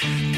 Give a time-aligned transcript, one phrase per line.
[0.00, 0.37] Yeah.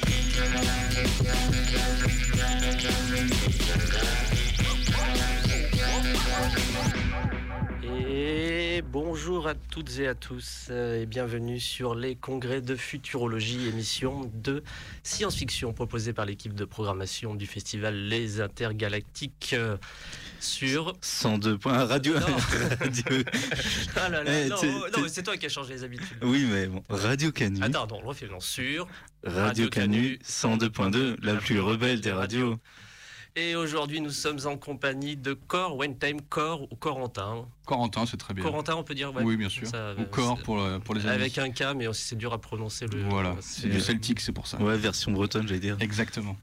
[9.71, 14.63] Toutes et à tous euh, et bienvenue sur les congrès de futurologie, émission de
[15.01, 19.77] science-fiction proposée par l'équipe de programmation du festival Les Intergalactiques euh,
[20.41, 22.19] sur 102 points radio.
[22.19, 22.25] Non.
[22.81, 23.23] radio.
[23.95, 24.57] Ah là là, Eh, non,
[24.97, 26.17] non, c'est toi qui as changé les habitudes.
[26.21, 27.63] Oui, mais bon, Radio Canu.
[27.63, 28.89] Attends, non, on le refait non, sur
[29.23, 32.59] Radio Canu 102.2, la plus rebelle des radios.
[33.37, 37.45] Et aujourd'hui, nous sommes en compagnie de Cor, One Time Cor ou Corentin.
[37.65, 38.43] Corentin, c'est très bien.
[38.43, 39.23] Corentin, on peut dire ouais.
[39.23, 39.65] Oui, bien sûr.
[39.67, 41.13] Ça, Ou euh, corps c'est- pour, le- pour les amis.
[41.15, 43.03] Avec un K, mais aussi c'est dur à prononcer le.
[43.03, 44.57] Voilà, c'est du celtique, c'est pour ça.
[44.61, 45.77] Ouais, version bretonne, j'allais dire.
[45.79, 46.35] Exactement.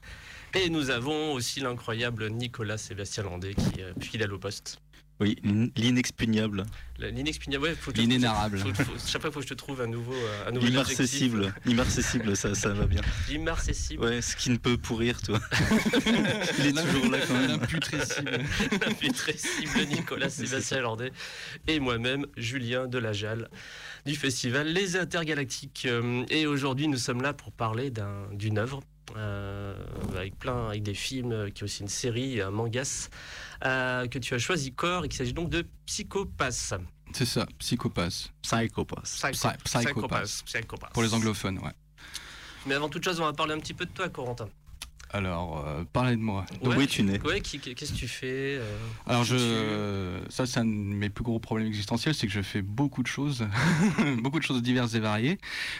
[0.55, 4.79] Et nous avons aussi l'incroyable Nicolas Sébastien Landais qui est fidèle au poste.
[5.19, 6.65] Oui, l'in- l'inexpugnable,
[6.97, 8.59] L'inexpugnable, ouais, faut L'inénarrable.
[8.59, 10.65] faut- faut- chaque fois, il faut que je te trouve un nouveau, euh, un nouveau
[10.67, 11.53] l'immarcessible.
[11.65, 13.01] L'immarcessible, ça, ça va bien.
[13.29, 14.03] L'immarcessible.
[14.03, 15.39] Ouais, ce qui ne peut pourrir, toi.
[16.59, 17.47] Il est toujours là quand même.
[17.51, 18.31] L'imputrescible.
[18.85, 21.11] L'imputrescible Nicolas Sébastien Landais
[21.67, 23.49] et moi-même, Julien Delajal,
[24.05, 25.83] du festival Les Intergalactiques.
[25.85, 28.81] Euh, Et aujourd'hui, nous sommes là pour parler d'un- d'une œuvre.
[29.17, 29.73] euh,
[30.15, 33.09] avec plein avec des films qui est aussi une série un mangas
[33.65, 36.73] euh, que tu as choisi corps et qu'il s'agit donc de Psychopass
[37.13, 38.31] C'est ça, psychopathe.
[38.41, 39.03] Psychopath.
[39.05, 40.43] Psycho- Psy- psychopath.
[40.45, 40.93] Psychopath.
[40.93, 41.71] Pour les anglophones, ouais.
[42.65, 44.47] mais avant toute chose on va parler un petit peu de toi Corentin
[45.11, 46.45] Alors, euh, parlez de moi.
[46.61, 46.83] Ouais.
[46.83, 47.19] es-tu né?
[47.21, 48.77] Ouais qui- qu'est-ce que tu fais euh,
[49.07, 52.61] Alors, je, ça, c'est un de mes plus gros problèmes existentiels, c'est que je fais
[52.61, 53.47] beaucoup de choses,
[54.21, 55.39] beaucoup de choses diverses et variées.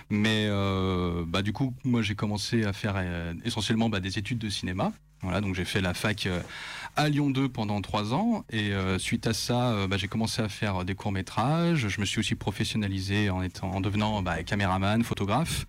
[0.09, 4.39] Mais euh, bah, du coup, moi, j'ai commencé à faire euh, essentiellement bah, des études
[4.39, 4.91] de cinéma.
[5.21, 6.41] Voilà, donc j'ai fait la fac euh,
[6.95, 10.41] à Lyon 2 pendant trois ans et euh, suite à ça, euh, bah, j'ai commencé
[10.41, 11.89] à faire des courts métrages.
[11.89, 15.65] Je me suis aussi professionnalisé en étant, en devenant bah, caméraman, photographe.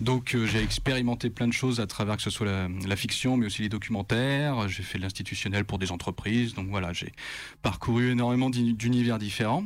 [0.00, 2.46] Donc j'ai expérimenté plein de choses à travers que ce soit
[2.86, 4.68] la, fiction, mais aussi les documentaires.
[4.68, 6.54] J'ai fait de l'institutionnel pour des entreprises.
[6.54, 7.12] Donc voilà, j'ai
[7.62, 9.64] parcouru énormément d'uni- d'univers différents.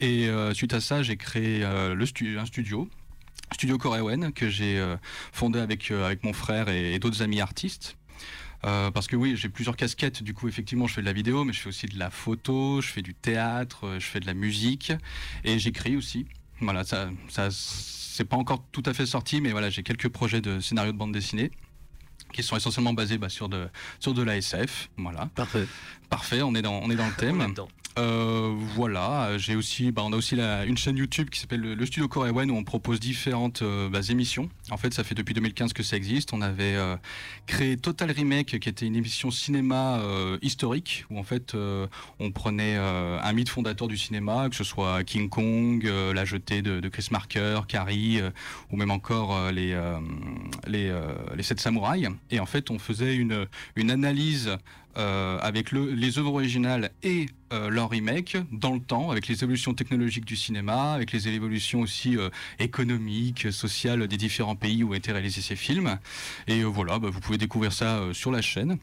[0.00, 2.88] Et suite à ça, j'ai créé le un studio,
[3.52, 4.84] Studio Coréwen, que j'ai
[5.32, 7.96] fondé avec, avec mon frère et d'autres amis artistes.
[8.64, 10.22] Euh, parce que oui, j'ai plusieurs casquettes.
[10.22, 12.80] Du coup, effectivement, je fais de la vidéo, mais je fais aussi de la photo,
[12.80, 14.92] je fais du théâtre, euh, je fais de la musique
[15.44, 16.26] et j'écris aussi.
[16.60, 20.40] Voilà, ça, ça c'est pas encore tout à fait sorti, mais voilà, j'ai quelques projets
[20.40, 21.50] de scénario de bande dessinée
[22.32, 23.68] qui sont essentiellement basés bah, sur de
[24.00, 24.90] sur de la SF.
[24.96, 25.66] Voilà, Parfait.
[26.10, 26.42] Parfait.
[26.42, 27.54] On est dans on est dans le thème.
[27.96, 31.76] Euh, voilà, j'ai aussi, bah, on a aussi la- une chaîne YouTube qui s'appelle le,
[31.76, 34.48] le Studio Coréwen où on propose différentes euh, bah, émissions.
[34.72, 36.32] En fait, ça fait depuis 2015 que ça existe.
[36.32, 36.96] On avait euh,
[37.46, 40.00] créé Total Remake, qui était une émission cinéma
[40.42, 41.54] historique où en fait
[42.18, 46.80] on prenait un mythe fondateur du cinéma, que ce soit King Kong, La Jetée de,
[46.80, 48.20] de Chris Marker, Carrie,
[48.72, 49.78] ou même encore les
[50.66, 50.92] les,
[51.36, 52.08] les Sept Samouraïs.
[52.30, 53.46] Et en fait, on faisait une
[53.76, 54.56] une analyse
[54.96, 60.36] avec les œuvres originales et leur remake dans le temps, avec les évolutions technologiques du
[60.36, 62.16] cinéma, avec les évolutions aussi
[62.58, 65.98] économiques, sociales des différents pays où ont été réalisés ces films.
[66.46, 68.78] Et voilà, bah, vous pouvez découvrir ça sur la chaîne.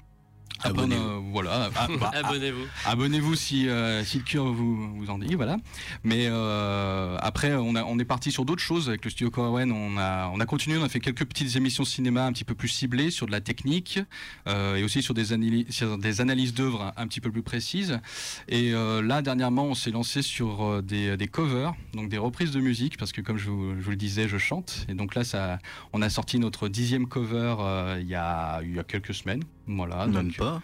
[0.63, 1.31] Abonnez-vous.
[1.31, 1.69] voilà.
[1.75, 2.65] Ah, bah, abonnez-vous.
[2.85, 5.57] Abonnez-vous si, euh, si le cœur vous, vous en dit, voilà.
[6.03, 9.71] Mais euh, après, on, a, on est parti sur d'autres choses avec le studio Corawen.
[9.71, 12.55] On a, on a continué, on a fait quelques petites émissions cinéma un petit peu
[12.55, 13.99] plus ciblées sur de la technique
[14.47, 17.99] euh, et aussi sur des, analyses, sur des analyses d'œuvres un, petit peu plus précises.
[18.47, 22.97] Et là, dernièrement, on s'est lancé sur des, des, covers, donc des reprises de musique,
[22.97, 24.85] parce que comme je vous, je vous, le disais, je chante.
[24.89, 25.59] Et donc là, ça,
[25.93, 27.55] on a sorti notre dixième cover
[27.99, 29.43] il, y a, il y a quelques semaines.
[29.75, 30.07] Voilà.
[30.07, 30.61] Même pas.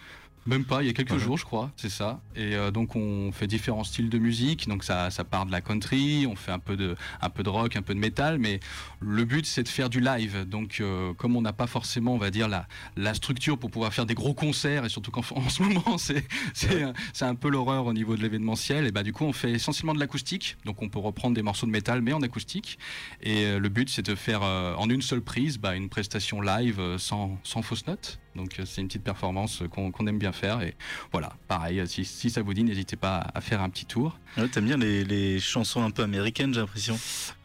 [0.48, 2.22] Même pas, il y a quelques jours, je crois, c'est ça.
[2.34, 4.70] Et euh, donc on fait différents styles de musique.
[4.70, 7.50] Donc ça, ça part de la country, on fait un peu de, un peu de
[7.50, 8.62] rock, un peu de métal, mais
[9.02, 10.46] le but c'est de faire du live.
[10.48, 12.66] Donc euh, comme on n'a pas forcément, on va dire la,
[12.96, 16.26] la structure pour pouvoir faire des gros concerts, et surtout qu'en en ce moment c'est,
[16.54, 18.88] c'est, c'est un peu l'horreur au niveau de l'événementiel.
[18.88, 20.56] Et bah du coup on fait essentiellement de l'acoustique.
[20.64, 22.80] Donc on peut reprendre des morceaux de métal, mais en acoustique.
[23.22, 26.96] Et euh, le but c'est de faire en une seule prise bah, une prestation live
[26.98, 28.18] sans, sans fausse note.
[28.38, 30.62] Donc c'est une petite performance qu'on, aime bien faire.
[30.62, 30.76] Et
[31.12, 34.18] voilà, pareil, si, si ça vous dit, n'hésitez pas à faire un petit tour.
[34.38, 36.98] Ouais, T'aimes bien les, les, chansons un peu américaines, j'ai l'impression.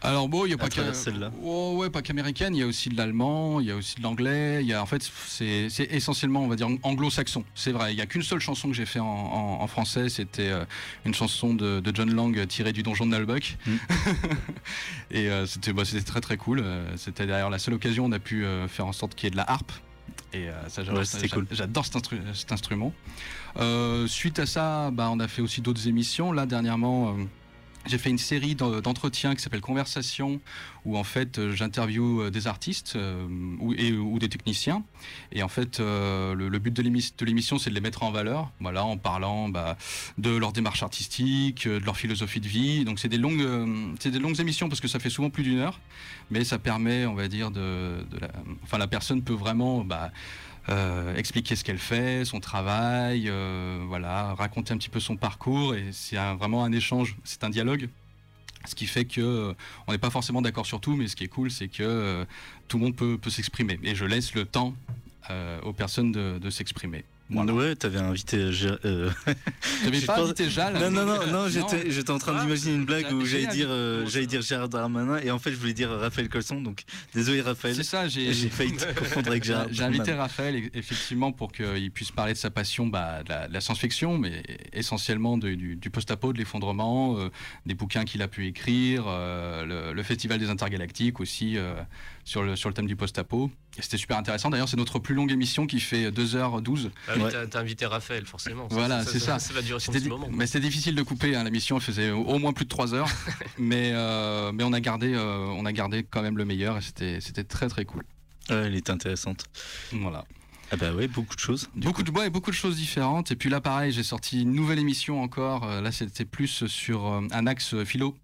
[0.02, 1.32] Alors bon, il n'y a pas que celle-là.
[1.42, 2.54] Oh, ouais, pas qu'américaine.
[2.54, 4.58] Il y a aussi de l'allemand, il y a aussi de l'anglais.
[4.62, 7.44] Il y a en fait, c'est essentiellement, on va dire, anglo-saxon.
[7.54, 7.92] C'est vrai.
[7.92, 10.08] Il n'y a qu'une seule chanson que j'ai fait en, en, français.
[10.08, 10.64] C'était euh,
[11.06, 13.56] une chanson de, de, John Lang tirée du donjon de Nalbuck.
[13.66, 13.76] Mm.
[15.12, 16.60] et euh, c'était bah, c'était très très cool.
[16.60, 19.28] Euh, c'était d'ailleurs la seule occasion où on a pu faire en sorte qu'il y
[19.28, 19.72] ait de la harpe
[20.32, 20.82] et euh, ça,
[21.50, 22.92] j'adore cet, instrument.
[23.58, 26.32] Euh, suite à ça, bah, on a fait aussi d'autres émissions.
[26.32, 27.24] Là, dernièrement, euh,
[27.86, 30.40] j'ai fait une série d'entretiens qui s'appelle Conversation,
[30.84, 32.98] où en fait j'interviewe des artistes
[33.60, 34.82] ou, et, ou des techniciens.
[35.32, 36.82] Et en fait, le, but de
[37.24, 39.76] l'émission, c'est de les mettre en valeur, voilà, en parlant bah,
[40.18, 42.84] de leur démarche artistique, de leur philosophie de vie.
[42.84, 45.58] Donc c'est des longues, c'est des longues émissions parce que ça fait souvent plus d'une
[45.58, 45.80] heure,
[46.30, 48.30] mais ça permet, on va dire, de, la,
[48.62, 50.12] enfin la personne peut vraiment bah,
[50.68, 55.74] euh, expliquer ce qu'elle fait, son travail, euh, voilà, raconter un petit peu son parcours.
[55.74, 57.88] Et c'est vraiment un échange, c'est un dialogue.
[58.64, 59.54] Ce qui fait que euh,
[59.88, 62.24] on n'est pas forcément d'accord sur tout, mais ce qui est cool, c'est que
[62.68, 63.78] tout le monde peut, s'exprimer.
[63.82, 64.74] Et je laisse le temps
[65.64, 67.04] aux personnes de s'exprimer.
[67.34, 68.36] Ouais, t'avais invité.
[68.84, 69.10] Euh...
[69.84, 73.24] T'avais pas invité Jal Non, non, non, non j'étais en train d'imaginer une blague où
[73.24, 76.60] j'allais dire, euh, j'allais dire Gérard Darmanin et en fait je voulais dire Raphaël Colson.
[76.60, 76.82] Donc
[77.14, 77.74] désolé Raphaël.
[77.74, 79.66] C'est ça, j'ai failli te confondre avec Gérard.
[79.70, 84.18] J'ai invité Raphaël effectivement pour qu'il puisse parler de sa passion bah, de la, science-fiction,
[84.18, 84.42] mais
[84.72, 87.30] essentiellement du, post-apo, de l'effondrement, euh,
[87.66, 91.56] des bouquins qu'il a pu écrire, euh, le, Festival des Intergalactiques aussi
[92.24, 93.50] sur, le, sur le thème du post-apo.
[93.78, 94.50] C'était super intéressant.
[94.50, 96.90] D'ailleurs, c'est notre plus longue émission qui fait 2h12.
[97.08, 98.68] Ah oui, t'as invité Raphaël, forcément.
[98.70, 99.38] Voilà, c'est ça.
[99.38, 100.28] Ça, va durer un petit moment.
[100.30, 101.34] Mais c'était difficile de couper.
[101.34, 101.44] Hein.
[101.44, 103.08] L'émission faisait au moins plus de 3 heures.
[103.58, 106.80] mais, euh, mais on, a gardé, euh, on a gardé quand même le meilleur et
[107.20, 108.02] c'était très très cool.
[108.50, 109.44] Ouais, elle était intéressante.
[109.92, 110.24] Voilà.
[110.70, 111.68] Ah bah ouais, beaucoup de choses.
[111.74, 113.30] Beaucoup de, ouais, beaucoup de choses différentes.
[113.30, 115.64] Et puis là, pareil, j'ai sorti une nouvelle émission encore.
[115.64, 118.16] Euh, là, c'était plus sur un axe philo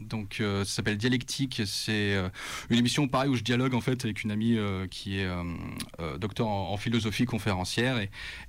[0.00, 1.62] donc euh, ça s'appelle Dialectique.
[1.66, 2.28] C'est euh,
[2.70, 5.28] une émission pareil où je dialogue en fait avec une amie euh, qui est
[6.18, 7.98] docteur en, philosophie conférencière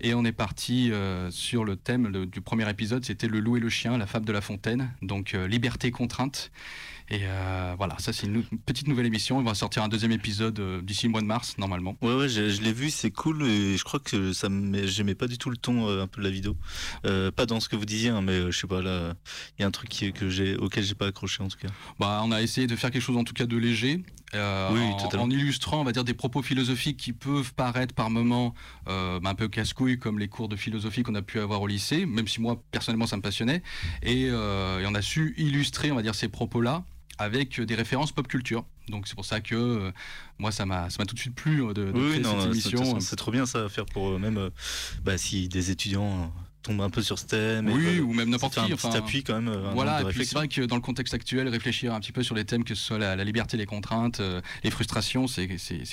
[0.02, 0.92] et, on est parti
[1.30, 3.04] sur le thème du premier épisode.
[3.06, 4.92] C'était le loup et le chien, la fable de La Fontaine.
[5.02, 6.52] Donc liberté contrainte.
[7.12, 9.38] Et euh, voilà, ça c'est une, petite nouvelle émission.
[9.38, 11.98] On va sortir un deuxième épisode euh, d'ici le mois de mars normalement.
[12.02, 13.44] Ouais, ouais, je, l'ai vu, c'est cool.
[13.44, 14.48] Et je crois que ça
[14.84, 16.56] j'aimais pas du tout le ton euh, un peu de la vidéo.
[17.04, 19.14] pas dans ce que vous disiez, hein, mais je sais pas là,
[19.58, 21.70] il y a un truc qui, que j'ai auquel j'ai pas accroché en tout cas.
[22.00, 24.04] Bah, on a essayé de faire quelque chose en tout cas de léger.
[24.32, 28.54] Oui, en, en, illustrant, on va dire, des propos philosophiques qui peuvent paraître par moments
[28.86, 32.28] un peu casse-couilles, comme les cours de philosophie qu'on a pu avoir au lycée, même
[32.28, 33.64] si moi, personnellement, ça me passionnait.
[34.04, 36.84] Et, et on a su illustrer, on va dire, ces propos-là
[37.20, 38.66] avec des références pop culture.
[38.88, 39.92] Donc c'est pour ça que euh,
[40.40, 43.00] moi ça m'a ça m'a tout de suite plu euh, de, créer cette émission.
[43.02, 44.50] C'est trop bien ça à faire pour euh, même
[45.04, 46.34] bah, si des étudiants
[46.64, 47.70] tombent un peu sur ce thème.
[47.70, 48.74] Oui, ou même n'importe qui.
[48.74, 49.54] Enfin, appuie quand même.
[49.74, 52.64] voilà, c'est vrai que dans le contexte actuel, réfléchir un petit peu sur les thèmes
[52.64, 54.22] que ce soit la, liberté, les contraintes,
[54.64, 55.48] les frustrations, c'est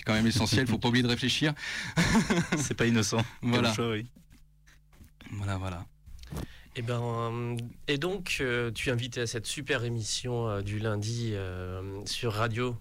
[0.05, 0.67] quand même essentiel.
[0.67, 1.53] Faut pas oublier de réfléchir.
[2.57, 3.23] c'est pas innocent.
[3.43, 3.75] Voilà.
[3.79, 4.07] oui.
[5.33, 5.85] Voilà, voilà.
[6.77, 7.57] Et, eh ben, euh,
[7.89, 11.35] et donc, euh, tu es invité à cette super émission euh, du lundi
[12.05, 12.77] sur radio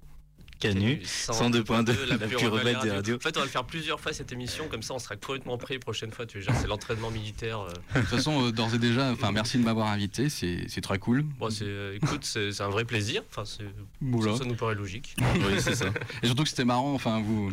[0.60, 3.16] Canu, 102.2, la, plus rebelle des radios.
[3.16, 5.58] En fait, on va le faire plusieurs fois cette émission, comme ça on sera complètement
[5.58, 6.26] prêt prochaine fois.
[6.26, 7.60] Tu vois, c'est l'entraînement militaire.
[7.60, 7.70] Euh.
[7.96, 11.24] De toute façon, euh, d'ores et déjà, enfin, merci de m'avoir invité, c'est très cool.
[11.24, 13.24] Bon, écoute, c'est un vrai plaisir.
[13.30, 13.58] Enfin, ça,
[14.38, 15.16] ça, nous paraît logique.
[15.20, 15.86] oui, c'est ça.
[16.24, 16.94] Et surtout que c'était marrant.
[16.94, 17.52] Enfin, vous,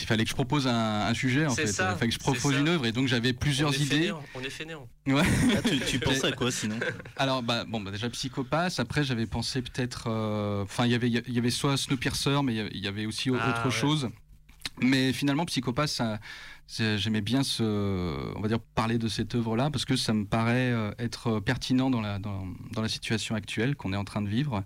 [0.00, 1.66] il fallait que je propose un, sujet, en fait.
[1.66, 4.12] Ça, il fallait que je propose une œuvre, et donc j'avais plusieurs idées.
[4.34, 4.88] on est fainéant.
[5.06, 5.22] Ouais.
[5.56, 6.78] Ah, tu, tu penses à quoi sinon?
[7.16, 8.78] Alors, bah, bon, bah, déjà psychopathe.
[8.78, 10.04] Après, j'avais pensé peut-être.
[10.08, 13.30] Euh, enfin, il y avait, il y avait soit Snowpiercer, mais il y avait aussi
[13.30, 14.10] ah, autre chose.
[14.82, 16.02] Mais finalement, Psychopathe,
[16.68, 20.72] j'aimais bien ce, on va dire parler de cette œuvre-là parce que ça me paraît
[20.72, 24.28] euh, être pertinent dans la, dans, dans la situation actuelle qu'on est en train de
[24.28, 24.64] vivre.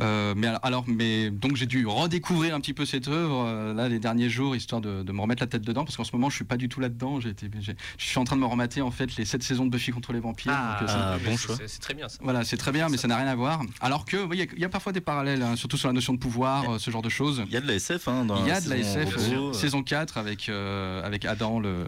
[0.00, 3.88] Euh, mais alors, mais donc j'ai dû redécouvrir un petit peu cette œuvre euh, là
[3.88, 6.34] les derniers jours histoire de, me remettre la tête dedans parce qu'en ce moment je
[6.34, 7.20] suis pas du tout là-dedans.
[7.20, 10.12] je suis en train de me remater en fait les 7 saisons de Buffy contre
[10.12, 10.52] les vampires.
[10.54, 11.56] Ah, euh, bon choix.
[11.66, 12.18] C'est très bien ça.
[12.22, 13.62] Voilà, c'est très bien, mais ça n'a rien à voir.
[13.80, 16.80] Alors que il y, a parfois des parallèles, hein, surtout sur la notion de pouvoir,
[16.80, 17.44] ce genre de choses.
[17.46, 18.44] Il y a de la SF hein, dans.
[18.44, 21.86] Il y a de la SF, saison 4 avec avec Adam le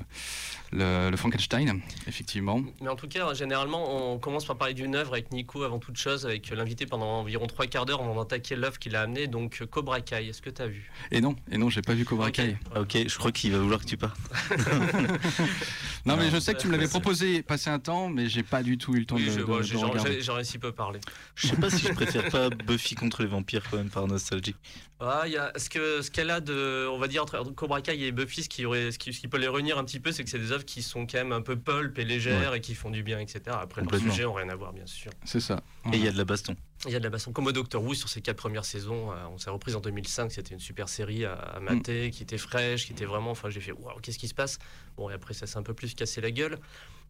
[0.73, 2.61] le, Frankenstein, effectivement.
[2.80, 5.96] Mais en tout cas, généralement, on commence par parler d'une œuvre avec Nico avant toute
[5.96, 9.26] chose, avec l'invité pendant environ trois quarts d'heure, on va attaquer l'œuvre qu'il a amenée,
[9.26, 10.28] donc Cobra Kai.
[10.28, 10.90] Est-ce que tu as vu?
[11.11, 12.56] Et non, et non, j'ai pas vu Cobra Kai.
[12.75, 14.18] Ah, ok, je crois qu'il va vouloir que tu partes.
[16.06, 18.62] non, mais je sais que tu me l'avais proposé passer un temps, mais j'ai pas
[18.62, 21.00] du tout eu le temps de, de, J'aurais si peu parler.
[21.35, 24.54] Je sais pas si je préfère pas Buffy contre les vampires quand même par nostalgie.
[24.99, 28.00] Ah, y a, ce que ce qu'elle a de, on va dire entre Cobra Kai
[28.00, 30.11] et Buffy, ce qui aurait, ce qui, ce qui peut les réunir un petit peu,
[30.11, 32.60] c'est que c'est des œuvres qui sont quand même un peu pulp et légères et
[32.60, 33.40] qui font du bien, etc.
[33.60, 35.12] Après, le sujet n'a rien à voir, bien sûr.
[35.25, 35.62] C'est ça.
[35.92, 36.56] Et il y a de la baston.
[36.84, 37.32] Il y a de la baston.
[37.32, 40.30] Comme au Doctor Who sur ses quatre premières saisons, euh, on s'est reprise en 2005.
[40.30, 42.10] C'était une super série à, à mater, mm.
[42.10, 43.30] qui était fraîche, qui était vraiment.
[43.30, 44.58] Enfin, j'ai fait waouh, qu'est-ce qui se passe?
[44.96, 46.58] Bon, et après, ça s'est un peu plus cassé la gueule.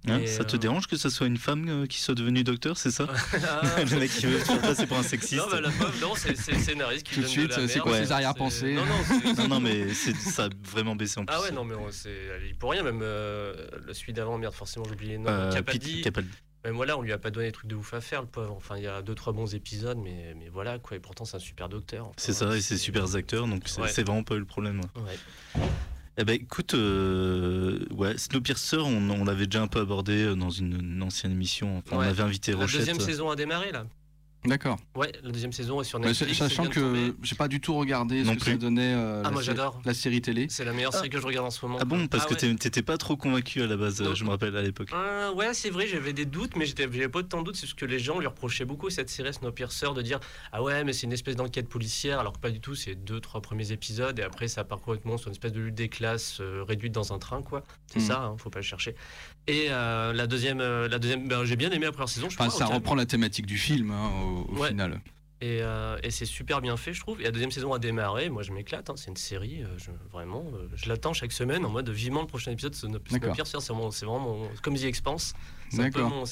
[0.08, 2.76] Hein, ça te euh, dérange que ce soit une femme euh, qui soit devenue docteur,
[2.76, 3.84] c'est ça ah.
[3.90, 5.42] Le mec qui veut passer pour un sexiste.
[5.42, 8.12] Non, bah, la femme, non, c'est le scénariste qui Tout de suite, c'est quoi ses
[8.12, 8.84] arrière-pensées non,
[9.36, 11.34] non, non, mais ça a vraiment baissé en plus.
[11.36, 11.74] Ah ouais, non, mais
[12.46, 15.50] il pour rien, même euh, le celui d'avant, merde, forcément, j'ai oublié le nom.
[15.52, 16.02] Capaldi.
[16.02, 16.30] Capaldi.
[16.64, 18.54] Même voilà, on lui a pas donné des trucs de ouf à faire, le pauvre.
[18.56, 20.96] Enfin, il y a deux, trois bons épisodes, mais, mais voilà, quoi.
[20.96, 22.10] Et pourtant, c'est un super docteur.
[22.16, 24.80] c'est ça, et c'est super acteurs, donc c'est vraiment pas eu le problème.
[24.96, 25.62] Ouais.
[26.18, 30.48] Eh ben écoute, euh, ouais, Snowpiercer, on, on l'avait déjà un peu abordé euh, dans
[30.48, 31.82] une, ancienne émission.
[31.90, 32.72] on avait invité Rochette.
[32.72, 33.84] La deuxième saison a démarré là.
[34.46, 34.78] D'accord.
[34.94, 36.38] Ouais, la deuxième saison est sur Netflix.
[36.38, 39.42] sachant que j'ai pas du tout regardé ce que ça donnait euh, ah, la, moi,
[39.42, 39.80] j'adore.
[39.84, 40.46] la série télé.
[40.50, 41.78] C'est la meilleure série que je regarde en ce moment.
[41.80, 44.56] Ah bon Parce ah que t'étais pas trop convaincu à la base, je me rappelle
[44.56, 44.88] à l'époque.
[44.92, 47.56] Ah, ouais, c'est vrai, j'avais des doutes, mais j'avais pas tant de doutes.
[47.56, 50.20] C'est ce que les gens lui reprochaient beaucoup cette série Snowpiercer de dire
[50.52, 52.74] Ah ouais, mais c'est une espèce d'enquête policière, alors que pas du tout.
[52.74, 55.74] C'est deux, trois premiers épisodes et après ça part complètement sur une espèce de lutte
[55.74, 57.62] des classes euh, réduite dans un train, quoi.
[57.86, 58.02] C'est hmm.
[58.02, 58.94] ça, hein, faut pas le chercher.
[59.46, 62.28] Et euh, la deuxième, la deuxième, ben, j'ai bien aimé la première saison.
[62.28, 65.00] Je ça reprend la thématique du film hein, au, final.
[65.42, 67.20] Euh, et, c'est super bien fait, je trouve.
[67.20, 68.30] Et la deuxième saison a démarré.
[68.30, 68.88] Moi, je m'éclate.
[68.88, 68.94] Hein.
[68.96, 70.44] C'est une série, euh, je, vraiment.
[70.54, 72.74] Euh, je l'attends chaque semaine en mode vivement le prochain épisode.
[72.74, 75.34] C'est vraiment, c'est vraiment comme The Expanse.
[75.70, 75.90] C'est un,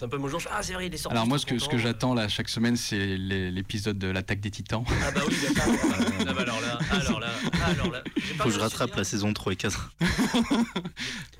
[0.09, 0.41] peu mon genre.
[0.50, 1.17] Ah, c'est vrai, il est sorti.
[1.17, 4.50] Alors, moi, ce que, ce que j'attends là chaque semaine, c'est l'épisode de l'attaque des
[4.50, 4.85] titans.
[4.88, 5.73] Ah, bah oui, d'accord.
[6.26, 7.29] ah, bah alors là, alors là,
[7.64, 8.03] alors là.
[8.38, 9.95] Faut que je rattrape la saison 3 et 4.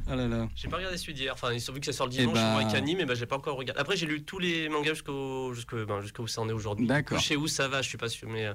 [0.09, 0.49] ah là là.
[0.55, 1.33] J'ai pas regardé celui d'hier.
[1.35, 2.57] Enfin, vu que ça sort le dimanche, bah...
[2.57, 3.81] avec Anime, mais bah, j'ai pas encore regardé.
[3.81, 6.87] Après, j'ai lu tous les mangas jusqu'au jusqu'au ben, où ça en est aujourd'hui.
[6.87, 7.21] D'accord.
[7.21, 8.29] Chez où ça va, je suis pas sûr.
[8.29, 8.51] Mais,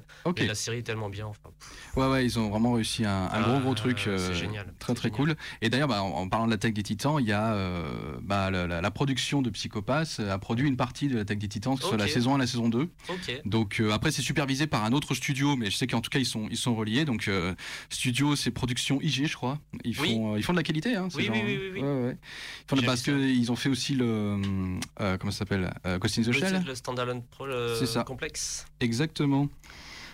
[0.45, 1.27] la série est tellement bien.
[1.27, 1.49] Enfin,
[1.95, 3.99] ouais, ouais, ils ont vraiment réussi un, un gros, gros ah, truc.
[4.03, 4.73] c'est euh, génial.
[4.79, 5.35] Très, très cool.
[5.61, 8.81] Et d'ailleurs, bah, en, parlant de l'attaque des titans, il y a euh, bah, la,
[8.81, 12.33] la, production de Psychopath a produit une partie de l'attaque des Titans, sur la saison
[12.33, 12.89] 1 et la saison 2.
[13.45, 16.19] Donc euh, après c'est supervisé par un autre studio, mais je sais qu'en tout cas
[16.19, 17.05] ils sont ils sont reliés.
[17.05, 17.53] Donc euh,
[17.89, 19.59] studio c'est production IG je crois.
[19.83, 20.95] Ils font euh, ils font de la qualité.
[20.95, 22.15] Hein, oui, oui, oui, oui, ouais,
[22.71, 22.85] ouais.
[22.85, 24.41] parce qu'ils ont fait aussi le
[24.97, 26.63] comment ça s'appelle in the Shell.
[26.65, 28.65] Le standalone pro le complexe.
[28.79, 29.47] Exactement.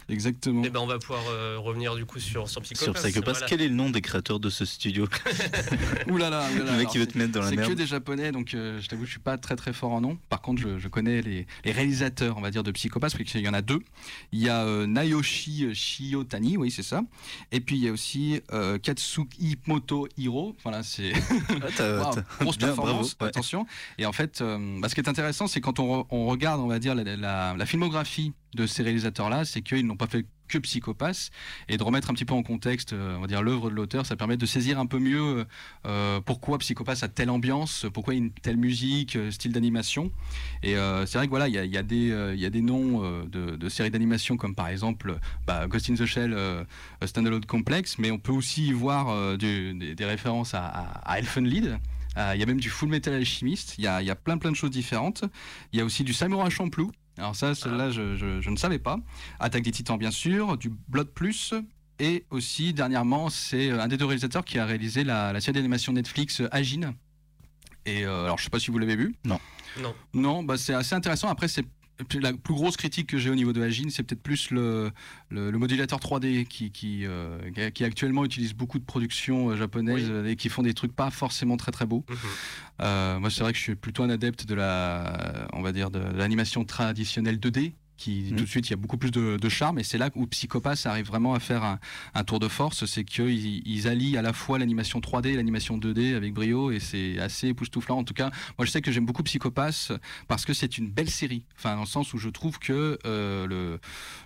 [0.07, 0.63] Exactement.
[0.63, 2.97] Et eh ben on va pouvoir euh, revenir du coup sur, sur Psychopath.
[2.97, 5.07] Sur Psychopath, quel est le nom des créateurs de ce studio
[6.09, 7.63] Ouh là là, Le mec qui veut te mettre dans la merde.
[7.63, 10.01] C'est que des japonais, donc euh, je t'avoue, je suis pas très très fort en
[10.01, 10.17] nom.
[10.29, 13.41] Par contre, je, je connais les, les, réalisateurs, on va dire, de Psychopath, parce qu'il
[13.41, 13.79] y en a deux.
[14.31, 17.01] Il y a euh, Nayoshi Shiotani, oui, c'est ça.
[17.51, 18.41] Et puis il y a aussi
[18.83, 20.55] Katsuki Moto Hiro.
[20.63, 21.13] Voilà, c'est.
[21.79, 23.65] Ah, grosse performance, attention.
[23.97, 24.43] Et en fait,
[24.79, 27.55] bah, ce qui est intéressant, c'est quand on, on, regarde, on va dire, la, la,
[27.57, 31.31] la filmographie de ces réalisateurs-là, c'est qu'ils n'ont pas fait que Psychopath
[31.69, 34.05] et de remettre un petit peu en contexte, euh, on va dire l'œuvre de l'auteur,
[34.05, 35.45] ça permet de saisir un peu mieux
[35.85, 40.11] euh, pourquoi Psychopath a telle ambiance, pourquoi une telle musique, euh, style d'animation.
[40.63, 40.75] Et
[41.05, 43.91] c'est vrai que voilà, il y a, y, a y a, des noms de, séries
[43.91, 46.35] d'animation comme par exemple bah, Ghost in the Shell,
[47.05, 51.77] Standalone Complex, mais on peut aussi y voir des, références à, à, Elfenlied.
[52.17, 53.75] Il y a même du Full Metal Alchemist.
[53.77, 55.23] Il y a, y a, plein plein de choses différentes.
[55.71, 58.99] Il y a aussi du Samurai Champloo Alors ça, celle-là, je, je, ne savais pas.
[59.39, 61.53] Attaque des Titans, bien sûr, du Blood Plus,
[61.99, 65.93] et aussi, dernièrement, c'est un des deux réalisateurs qui a réalisé la, la série d'animation
[65.93, 66.93] Netflix Agine.
[67.85, 69.15] Et alors, je sais pas si vous l'avez vu.
[69.23, 69.39] Non.
[69.79, 69.95] Non.
[70.13, 71.29] Non, bah, c'est assez intéressant.
[71.29, 71.65] Après, c'est
[72.19, 74.91] la plus grosse critique que j'ai au niveau de Agine, c'est peut-être plus le,
[75.29, 77.37] le, modulateur 3D qui, qui, euh,
[77.73, 81.57] qui, actuellement utilise beaucoup de productions euh, japonaises et qui font des trucs pas forcément
[81.57, 82.03] très très beaux.
[82.09, 82.17] Mhm.
[82.81, 85.89] Euh, moi, c'est vrai que je suis plutôt un adepte de la, on va dire,
[85.91, 88.35] de l'animation traditionnelle 2D qui mm.
[88.35, 89.79] tout de suite il y a beaucoup plus de, charme.
[89.79, 91.77] Et c'est là où Psychopass arrive vraiment à faire
[92.13, 92.85] un, tour de force.
[92.85, 96.71] C'est qu'ils ils allient à la fois l'animation 3D et l'animation 2D avec brio.
[96.71, 97.97] Et c'est assez époustouflant.
[97.97, 99.91] En tout cas moi je sais que j'aime beaucoup Psychopass
[100.27, 101.43] parce que c'est une belle série.
[101.57, 103.79] Enfin dans le sens où je trouve que euh, le,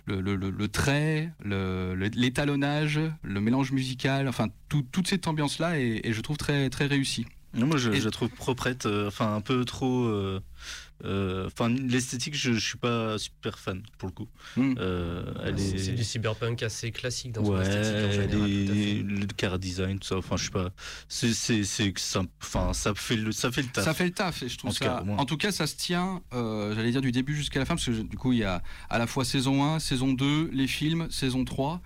[0.06, 6.20] le, le, le, trait l'étalonnage le mélange musical enfin toute cette ambiance là et, je
[6.20, 10.40] trouve très très réussi moi je, je trouve proprette euh, enfin un peu trop euh,
[11.46, 14.28] enfin, l'esthétique, je, je suis pas super fan pour le coup.
[14.58, 15.24] Euh,
[15.56, 20.16] c'est du cyberpunk assez classique dans ouais, son esthétique le car design, tout ça.
[20.16, 20.70] Enfin, je sais pas.
[21.08, 21.92] C'est,
[22.40, 23.84] enfin, ça fait le, ça fait le taf.
[23.84, 24.42] Ça fait le taf.
[24.42, 25.04] Et je trouve en ça.
[25.06, 26.22] en tout cas, ça se tient.
[26.32, 28.62] Euh, j'allais dire du début jusqu'à la fin, parce que du coup, il y a
[28.88, 31.80] à la fois saison 1, saison 2, les films, saison 3.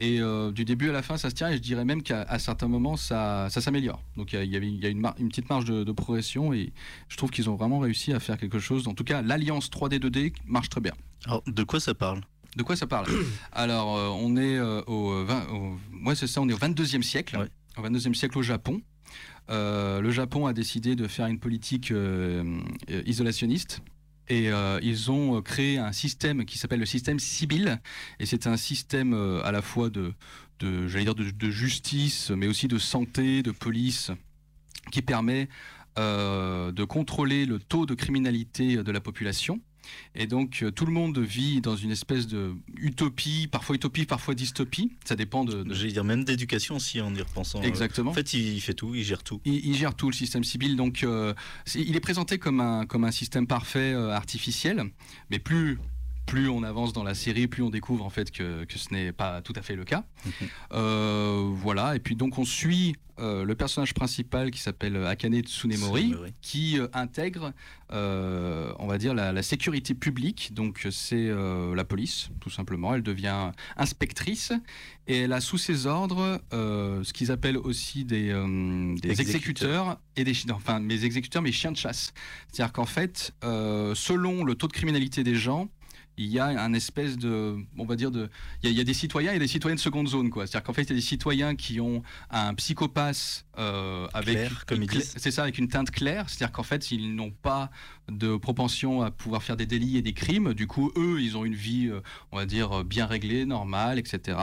[0.00, 1.50] Et euh, du début à la fin, ça se tient.
[1.50, 4.02] Et je dirais même qu'à certains moments, ça, ça s'améliore.
[4.16, 6.54] Donc il y, y, a une, une, petite marge de, progression.
[6.54, 6.72] Et
[7.08, 8.88] je trouve qu'ils ont vraiment réussi à faire quelque chose.
[8.88, 10.94] En tout cas, l'alliance 3D-2D marche très bien.
[11.26, 12.22] Alors, de quoi ça parle?
[12.56, 13.06] De quoi ça parle?
[13.52, 15.46] Alors, euh, on est euh, au, 20,
[15.90, 18.80] moi c'est ça, on est au 22e siècle, au 22e siècle au Japon.
[19.50, 21.92] le Japon a décidé de faire une politique
[23.06, 23.82] isolationniste
[24.30, 27.80] et euh, ils ont euh, créé un système qui s'appelle le système Sibyl.
[28.20, 30.14] Et c'est un système euh, à la fois de,
[31.50, 34.12] justice, mais aussi de santé, de police,
[34.92, 35.48] qui permet
[35.96, 39.60] de contrôler le taux de criminalité de la population
[40.14, 44.34] et donc euh, tout le monde vit dans une espèce de utopie, parfois utopie, parfois
[44.34, 44.92] dystopie.
[45.04, 45.62] Ça dépend de.
[45.62, 45.74] de...
[45.74, 47.62] J'allais dire même d'éducation aussi en y repensant.
[47.62, 48.10] Exactement.
[48.10, 49.40] En fait, il fait tout, il gère tout.
[49.44, 50.76] Il, gère tout le système civil.
[50.76, 51.34] Donc euh,
[51.74, 54.84] il est présenté comme un comme un système parfait euh, artificiel,
[55.30, 55.78] mais plus
[56.30, 59.10] plus on avance dans la série, plus on découvre en fait que, que ce n'est
[59.10, 60.04] pas tout à fait le cas.
[60.72, 66.14] Euh, voilà, et puis donc on suit euh, le personnage principal qui s'appelle Akane Tsunemori,
[66.42, 67.52] qui euh, intègre,
[67.90, 70.54] on va dire, la, sécurité publique.
[70.54, 72.94] Donc c'est la police, tout simplement.
[72.94, 74.52] Elle devient inspectrice
[75.08, 78.32] et elle a sous ses ordres ce qu'ils appellent aussi des,
[79.02, 79.98] des exécuteurs.
[80.14, 82.12] et des enfin mes exécuteurs, mes chiens de chasse.
[82.52, 85.68] C'est-à-dire qu'en fait, selon le taux de criminalité des gens,
[86.20, 88.28] il y a un espèce de, on va dire de,
[88.62, 90.46] il y, a, des citoyens et des citoyens de seconde zone quoi.
[90.46, 94.84] C'est-à-dire qu'en fait il y a des citoyens qui ont un psychopathe euh, avec, comme
[95.02, 96.28] c'est ça, avec une teinte claire.
[96.28, 97.70] C'est-à-dire qu'en fait ils n'ont pas
[98.10, 100.52] de propension à pouvoir faire des délits et des crimes.
[100.52, 102.02] Du coup eux ils ont une vie, euh,
[102.32, 104.36] on va dire bien réglée, normale, etc.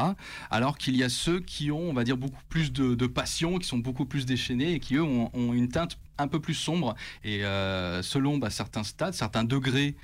[0.50, 3.68] Alors qu'il y a ceux qui ont, on va dire beaucoup plus de, passion, qui
[3.68, 7.46] sont beaucoup plus déchaînés et qui eux ont, une teinte un peu plus sombre et
[7.46, 9.96] euh, selon bah, certains stades, certains degrés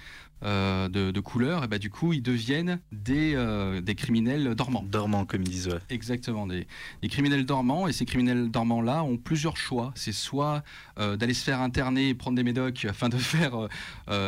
[0.46, 4.84] euh, de, couleurs, et bah, du coup, ils deviennent des, euh, des criminels dormants.
[4.84, 5.80] Dormants, comme ils disent, ouais.
[5.90, 6.68] Exactement, des,
[7.02, 7.88] des, criminels dormants.
[7.88, 9.94] Et ces criminels dormants-là ont plusieurs choix.
[9.96, 10.64] C'est soit
[11.00, 13.70] euh, d'aller se faire interner et prendre des médocs afin de faire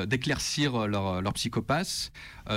[0.08, 2.12] d'éclaircir leur, leur psychopathe,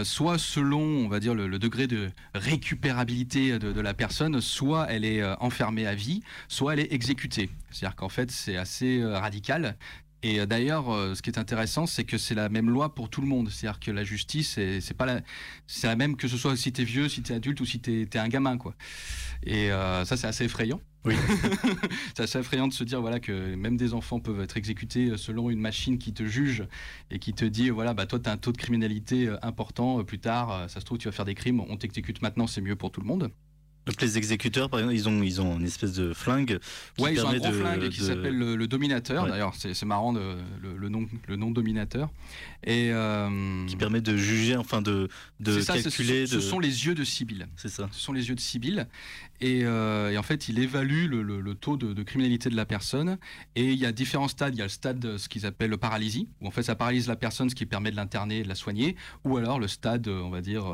[0.04, 5.04] soit selon, on va dire, le, degré de récupérabilité de, de, la personne, soit elle
[5.04, 7.50] est enfermée à vie, soit elle est exécutée.
[7.70, 9.76] C'est-à-dire qu'en fait, c'est assez radical.
[10.22, 13.08] Et euh, d'ailleurs, euh, ce qui est intéressant, c'est que c'est la même loi pour
[13.08, 13.50] tout le monde.
[13.50, 15.20] C'est-à-dire que la justice, c'est pas la,
[15.66, 18.02] c'est la même que ce soit si t'es vieux, si t'es adulte ou si t'es
[18.02, 18.74] es un gamin, quoi.
[19.44, 20.80] Et euh, ça, c'est assez effrayant.
[21.04, 21.14] Oui.
[22.16, 25.48] c'est assez effrayant de se dire voilà que même des enfants peuvent être exécutés selon
[25.48, 26.64] une machine qui te juge
[27.12, 30.68] et qui te dit voilà bah toi t'as un taux de criminalité important plus tard
[30.68, 33.00] ça se trouve tu vas faire des crimes on t'exécute maintenant c'est mieux pour tout
[33.00, 33.30] le monde.
[33.88, 36.58] Donc les exécuteurs, par exemple, ils ont, ils ont une espèce de flingue.
[36.96, 39.26] Qui ouais, ils ont un gros flingue qui s'appelle le, Dominateur.
[39.26, 42.10] D'ailleurs, c'est marrant de, le, nom, le nom Dominateur.
[42.64, 45.08] Et euh, qui permet de juger, enfin de,
[45.40, 46.26] de calculer.
[46.26, 47.48] Ce, sont les yeux de Sibyl.
[47.56, 47.88] C'est ça.
[47.92, 48.86] Ce sont les yeux de Sibyl.
[49.40, 53.18] Et, euh, et en fait, il évalue le, taux de, criminalité de la personne.
[53.56, 54.54] Et il y a différents stades.
[54.54, 57.08] Il y a le stade, ce qu'ils appellent le paralysie, où en fait ça paralyse
[57.08, 58.96] la personne, ce qui permet de l'interner et de la soigner.
[59.24, 60.72] Ou alors le stade, on va dire,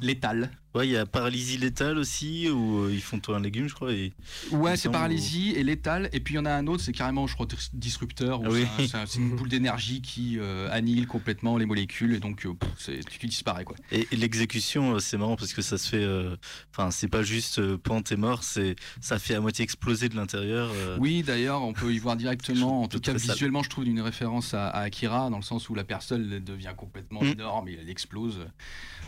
[0.00, 3.68] létal Ouais, il y a paralysie létale aussi, où euh, ils font tout un légume,
[3.68, 3.92] je crois.
[3.92, 4.12] Et...
[4.50, 6.10] Ouais, c'est paralysie et létale.
[6.12, 8.42] Et puis il y en a un autre, c'est carrément, je crois, disrupteur.
[8.44, 12.52] Ah c'est une boule d'énergie qui euh, annihile complètement les molécules et donc euh,
[13.08, 13.64] tu, disparais.
[13.64, 13.76] Quoi.
[13.90, 16.06] Et, l'exécution, c'est marrant parce que ça se fait.
[16.70, 20.70] Enfin, c'est pas juste pente et mort, ça fait à moitié exploser de l'intérieur.
[20.98, 22.82] Oui, d'ailleurs, on peut y voir directement.
[22.82, 25.84] en tout cas, visuellement, je trouve une référence à, Akira, dans le sens où la
[25.84, 27.28] personne devient complètement mm.
[27.28, 28.46] énorme et elle explose.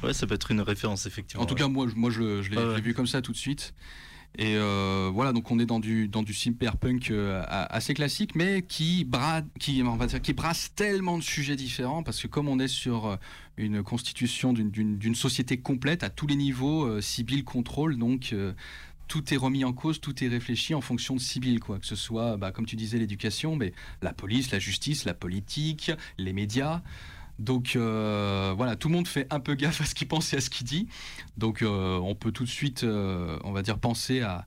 [0.02, 1.42] Ouais, ça peut être une référence, effectivement.
[1.42, 3.74] En tout cas, moi, moi je, je l'ai vu comme ça tout de suite.
[4.38, 8.62] Et euh, voilà, donc on est dans du, dans du cyberpunk euh, assez classique, mais
[8.62, 12.68] qui, brade, qui, on qui brasse tellement de sujets différents, parce que comme on est
[12.68, 13.16] sur euh,
[13.56, 18.34] une constitution d'une société complète à tous les niveaux, Sibyl contrôle, donc
[19.06, 21.78] tout est remis en cause, tout est réfléchi en fonction de Sibyl, quoi.
[21.78, 25.90] Que ce soit, bah, comme tu disais, l'éducation, mais la police, la justice, la politique,
[26.16, 26.80] les médias.
[27.40, 30.36] Donc euh, voilà, tout le monde fait un peu gaffe à ce qu'il pense et
[30.36, 30.88] à ce qu'il dit.
[31.38, 34.46] Donc euh, on peut tout de suite, euh, on va dire, penser à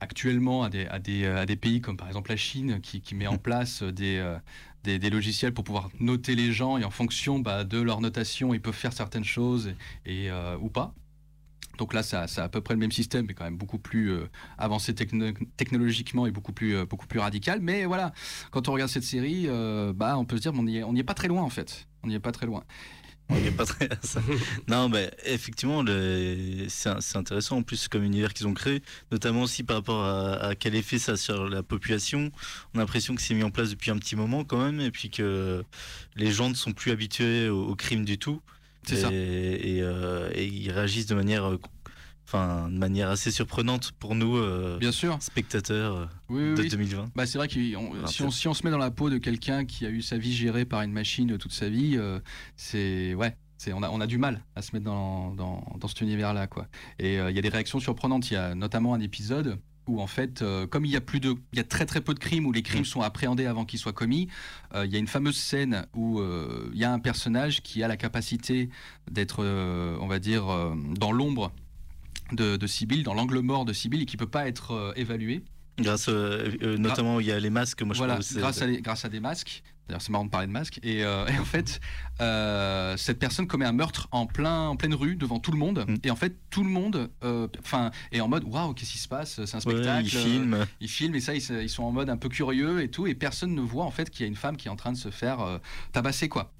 [0.00, 3.82] actuellement à des, à des, pays comme par exemple la Chine qui, met en place
[3.82, 4.36] des,
[4.84, 8.60] des, logiciels pour pouvoir noter les gens et en fonction bah, de leur notation, ils
[8.60, 9.72] peuvent faire certaines choses
[10.04, 10.28] et,
[10.60, 10.92] ou pas.
[11.78, 14.12] Donc là, ça, à peu près le même système, mais quand même beaucoup plus
[14.58, 17.60] avancé technologiquement et beaucoup plus, beaucoup plus radical.
[17.62, 18.12] Mais voilà,
[18.50, 19.48] quand on regarde cette série,
[19.94, 21.88] bah, on peut se dire qu'on n'y est, est, pas très loin en fait.
[22.06, 22.62] On n'y est pas très loin.
[23.28, 23.88] On n'y est pas très.
[24.68, 25.84] non, mais effectivement,
[26.68, 30.76] c'est intéressant en plus comme univers qu'ils ont créé, notamment aussi par rapport à, quel
[30.76, 32.30] effet ça a sur la population.
[32.72, 34.92] On a l'impression que c'est mis en place depuis un petit moment quand même, et
[34.92, 35.64] puis que
[36.14, 38.40] les gens ne sont plus habitués au, crime du tout.
[38.84, 39.08] C'est ça.
[39.08, 41.60] Euh, et, ils réagissent de manière euh,
[42.26, 45.16] enfin de manière assez surprenante pour nous euh, bien sûr.
[45.20, 48.78] spectateurs euh, de 2020 bah, c'est vrai que si on, si on, se met dans
[48.78, 51.68] la peau de quelqu'un qui a eu sa vie gérée par une machine toute sa
[51.68, 52.18] vie euh,
[52.56, 55.88] c'est ouais c'est on a, on a du mal à se mettre dans, dans, dans
[55.88, 56.66] cet univers là quoi.
[56.98, 58.30] Et il y a des réactions surprenantes.
[58.30, 61.36] Il y a notamment un épisode où en fait, comme il y a plus de,
[61.54, 62.84] il y a très très peu de crimes où les crimes mm.
[62.84, 64.28] sont appréhendés avant qu'ils soient commis.
[64.74, 66.20] il y a une fameuse scène où
[66.70, 68.68] il y a un personnage qui a la capacité
[69.10, 70.44] d'être, on va dire,
[70.94, 71.50] dans l'ombre
[72.32, 75.42] de, de dans l'angle mort de Sibyl, et qui peut pas être euh, évalué.
[75.78, 77.82] Grâce, euh, euh, notamment, il y a les masques.
[77.82, 79.62] Moi, je voilà, grâce, à grâce à des masques.
[79.88, 80.80] D'ailleurs, c'est marrant de parler de masques.
[80.82, 81.80] Et, en fait,
[82.98, 85.84] cette personne commet un meurtre en, plein, en pleine rue, devant tout le monde.
[85.86, 85.94] Mm.
[86.02, 87.10] Et en fait, tout le monde
[87.60, 89.44] enfin est en mode Waouh, qu'est-ce qui se passe?
[89.44, 90.06] C'est un spectacle.
[90.06, 90.66] ils filment.
[90.80, 93.06] ils filment, et ça, ils, ils, sont en mode un peu curieux et tout.
[93.06, 94.92] Et personne ne voit en fait qu'il y a une femme qui est en train
[94.92, 95.60] de se faire
[95.92, 96.52] tabasser, quoi.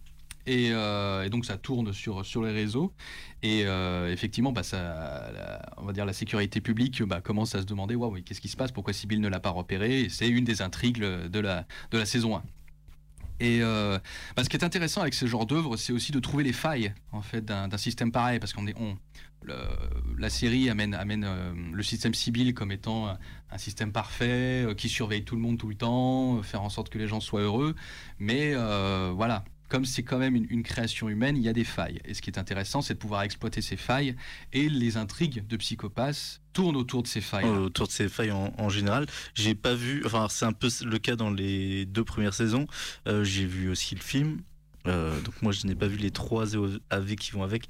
[0.49, 2.93] Euh, et, donc ça tourne sur, sur les réseaux.
[3.43, 7.67] Et euh, effectivement, bah, ça, on va dire la sécurité publique bah, commence à se
[7.67, 8.73] demander qu'est-ce qui se passe?
[8.73, 10.09] Pourquoi Sibyl ne l'a pas repéré?
[10.09, 12.43] C'est une des intrigues de la, de la saison 1.
[13.39, 13.99] Et euh,
[14.35, 16.95] bah, ce qui est intéressant avec ce genre d'œuvre, c'est aussi de trouver les failles
[17.13, 18.97] en fait d'un système pareil, parce qu'on est on,
[20.19, 21.29] la série amène, amène
[21.73, 23.09] le système Sibyl comme étant
[23.51, 26.99] un, système parfait qui surveille tout le monde tout le temps, faire en sorte que
[26.99, 27.77] les gens soient heureux.
[28.19, 32.01] Mais voilà, comme c'est quand même une, création humaine, il y a des failles.
[32.05, 34.17] Et ce qui est intéressant, c'est de pouvoir exploiter ces failles.
[34.53, 37.45] Et les intrigues de Psychopath tournent autour de ces failles.
[37.45, 39.07] autour de ces failles en, général.
[39.35, 42.67] J'ai pas vu, enfin c'est un peu le cas dans les deux premières saisons.
[43.07, 44.41] Euh, j'ai vu aussi le film.
[44.87, 46.55] Euh, donc moi je n'ai pas vu les trois
[46.91, 47.67] AV qui vont avec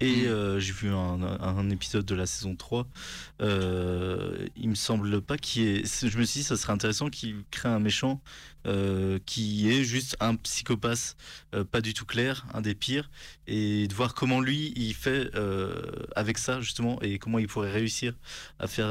[0.00, 0.26] et mm.
[0.26, 2.86] euh, j'ai vu un, épisode de la saison 3
[3.42, 7.44] euh, il me semble pas qu'il est je me suis dit ça serait intéressant qu'il
[7.50, 8.20] crée un méchant
[8.66, 11.16] euh, qui est juste un psychopathe
[11.70, 13.10] pas du tout clair, un des pires,
[13.46, 15.30] et de voir comment lui il fait
[16.14, 18.14] avec ça justement et comment il pourrait réussir
[18.58, 18.88] à faire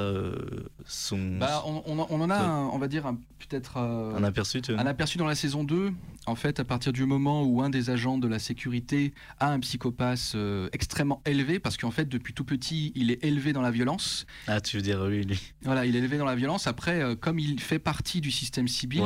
[0.85, 1.37] son.
[1.37, 3.03] Bah, on, en a, on va dire
[3.39, 5.93] peut-être un aperçu, un aperçu dans la saison 2.
[6.25, 9.59] En fait, à partir du moment où un des agents de la sécurité a un
[9.59, 10.35] psychopathe
[10.73, 14.25] extrêmement élevé, parce qu'en fait depuis tout petit il est élevé dans la violence.
[14.47, 15.53] Ah, tu veux dire oui, lui.
[15.63, 16.67] Voilà, il est élevé dans la violence.
[16.67, 19.03] Après, comme il fait partie du système civil,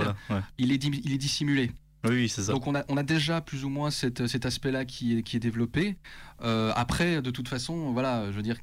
[0.58, 1.71] il est, il est dissimulé.
[2.06, 2.51] Oui, c'est ça.
[2.51, 5.39] Donc on a, on a déjà plus ou moins cet aspect-là qui est, qui est
[5.39, 5.95] développé.
[6.41, 8.58] Euh, après, de toute façon, voilà, je veux dire,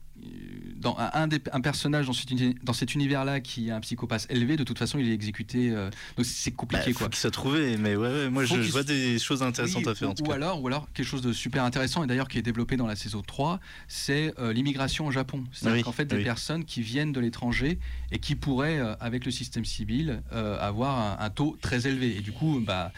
[0.76, 2.14] dans un, des, un personnage dans,
[2.62, 5.70] dans cet univers-là qui a un psychopathe élevé, de toute façon, il est exécuté.
[5.70, 7.09] Euh, donc c'est compliqué, bah, faut quoi.
[7.09, 10.11] Qu'il soit trouvé, mais ouais, moi je, vois des choses intéressantes à faire.
[10.11, 12.42] En tout ou alors, ou alors quelque chose de super intéressant et d'ailleurs qui est
[12.42, 15.44] développé dans la saison 3, c'est euh, l'immigration au Japon.
[15.52, 17.78] C'est-à-dire qu'en fait, des personnes qui viennent de l'étranger
[18.11, 22.16] et qui pourraient, avec le système civil, avoir un, un, taux très élevé.
[22.16, 22.92] Et du coup, bah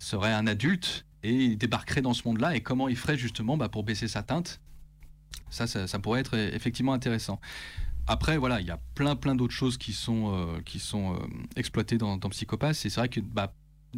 [0.00, 3.68] serait un adulte et il débarquerait dans ce monde-là et comment il ferait justement bah,
[3.68, 4.60] pour baisser sa teinte.
[5.50, 7.40] Ça, ça, pourrait être effectivement intéressant.
[8.06, 11.18] Après, voilà, il y a plein plein d'autres choses qui sont, euh, qui sont euh,
[11.56, 12.28] exploitées dans, dans.
[12.28, 13.52] Et c'est vrai que bah,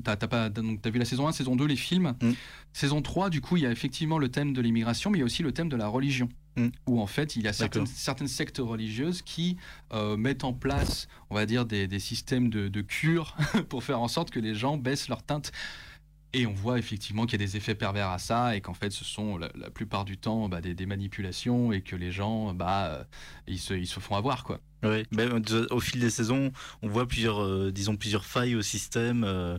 [0.04, 2.14] T'as pas as vu la saison 1, saison 2, les films.
[2.22, 2.30] Mm.
[2.72, 5.22] Saison 3, du coup, il y a effectivement le thème de l'immigration, mais il y
[5.22, 6.28] a aussi le thème de la religion.
[6.56, 6.68] Mm.
[6.86, 9.56] où en fait il y a certaines, sectes religieuses qui
[9.94, 13.34] euh, mettent en place, on va dire, des, systèmes de, de cure
[13.70, 15.50] pour faire en sorte que les gens baissent leur teinte
[16.34, 18.90] et on voit effectivement qu'il y a des effets pervers à ça et qu'en fait
[18.90, 23.04] ce sont la, plupart du temps bah, des, manipulations et que les gens bah, euh,
[23.46, 24.60] ils, se, ils se font avoir quoi.
[24.82, 29.24] Oui, ben, au fil des saisons, on voit plusieurs, euh, disons plusieurs failles au système,
[29.24, 29.58] euh,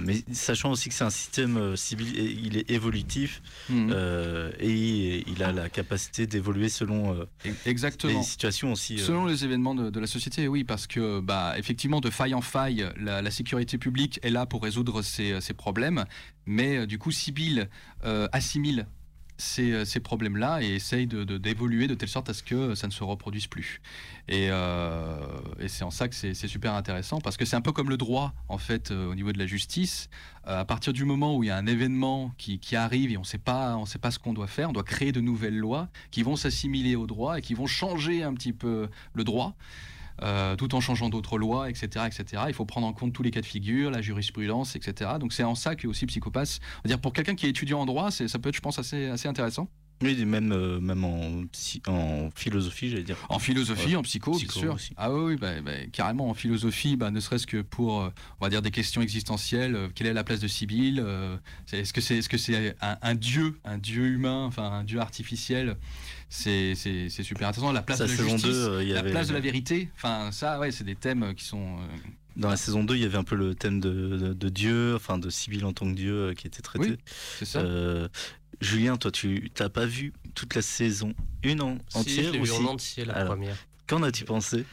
[0.00, 3.94] mais sachant aussi que c'est un système civil, il est évolutif mhm.
[4.58, 7.26] et il a la capacité d'évoluer selon
[7.64, 8.18] Exactement.
[8.18, 8.98] les situations aussi.
[8.98, 12.86] Selon les événements de, la société, oui, parce que bah, effectivement, de faille en faille,
[12.96, 16.04] la, sécurité publique est là pour résoudre ces, ces problèmes,
[16.46, 17.68] mais du coup, Sibyl
[18.32, 18.86] assimile
[19.38, 22.92] ces, ces problèmes-là et essaye d'évoluer de, de, telle sorte à ce que ça ne
[22.92, 23.80] se reproduise plus.
[24.28, 25.18] Et, euh,
[25.60, 27.96] et c'est en ça que c'est super intéressant parce que c'est un peu comme le
[27.96, 30.08] droit en fait euh, au niveau de la justice.
[30.48, 33.16] Euh, à partir du moment où il y a un événement qui, qui arrive et
[33.16, 35.88] on sait pas, sait pas ce qu'on doit faire, on doit créer de nouvelles lois
[36.10, 39.54] qui vont s'assimiler au droit et qui vont changer un petit peu le droit.
[40.22, 42.44] Euh, tout en changeant d'autres lois, etc., etc.
[42.48, 45.10] Il faut prendre en compte tous les cas de figure, la jurisprudence, etc.
[45.20, 48.10] Donc c'est en ça que aussi Psychopass, dire pour quelqu'un qui est étudiant en droit,
[48.10, 49.68] ça peut être, je pense, assez, assez intéressant.
[50.02, 51.44] Oui, même, euh, même en,
[51.90, 53.16] en philosophie, j'allais dire.
[53.30, 54.76] En philosophie, en psycho, bien sûr.
[54.98, 58.50] Ah oui, bah, bah, carrément en philosophie, bah, ne serait-ce que pour, euh, on va
[58.50, 59.88] dire, des questions existentielles.
[59.94, 61.02] quelle est la place de Sibyl
[61.72, 65.00] Est-ce que c'est est -ce c'est un, un, dieu, un dieu humain, enfin un dieu
[65.00, 65.76] artificiel
[66.28, 66.74] c'est
[67.22, 67.72] super intéressant.
[67.72, 70.84] La place de la justice, euh, la place de la vérité, enfin ça, ouais, c'est
[70.84, 71.78] des thèmes qui sont.
[71.78, 71.96] Euh,
[72.36, 75.30] Dans la saison 2, il y avait un peu le thème de, Dieu, enfin de
[75.30, 76.90] Sibyl en tant que Dieu euh, qui était traité.
[76.90, 76.98] Oui,
[77.38, 77.64] c'est ça.
[78.60, 81.12] Julien, toi, tu n'as pas vu toute la saison
[81.42, 83.56] une en entière si, vu en entier la première.
[83.86, 84.64] Qu'en as-tu pensé?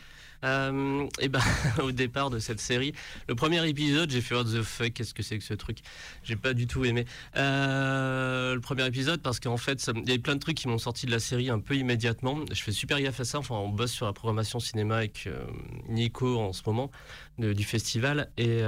[0.43, 1.39] Euh, et ben,
[1.83, 2.93] au départ de cette série,
[3.27, 5.79] le premier épisode, j'ai fait What the fuck, qu'est-ce que c'est que ce truc?
[6.23, 7.05] J'ai pas du tout aimé.
[7.37, 10.77] Euh, le premier épisode, parce qu'en fait, il y a plein de trucs qui m'ont
[10.77, 12.39] sorti de la série un peu immédiatement.
[12.51, 13.39] Je fais super gaffe à ça.
[13.39, 15.45] Enfin, on bosse sur la programmation cinéma avec euh,
[15.89, 16.91] Nico en ce moment
[17.39, 18.29] du festival.
[18.37, 18.61] Et,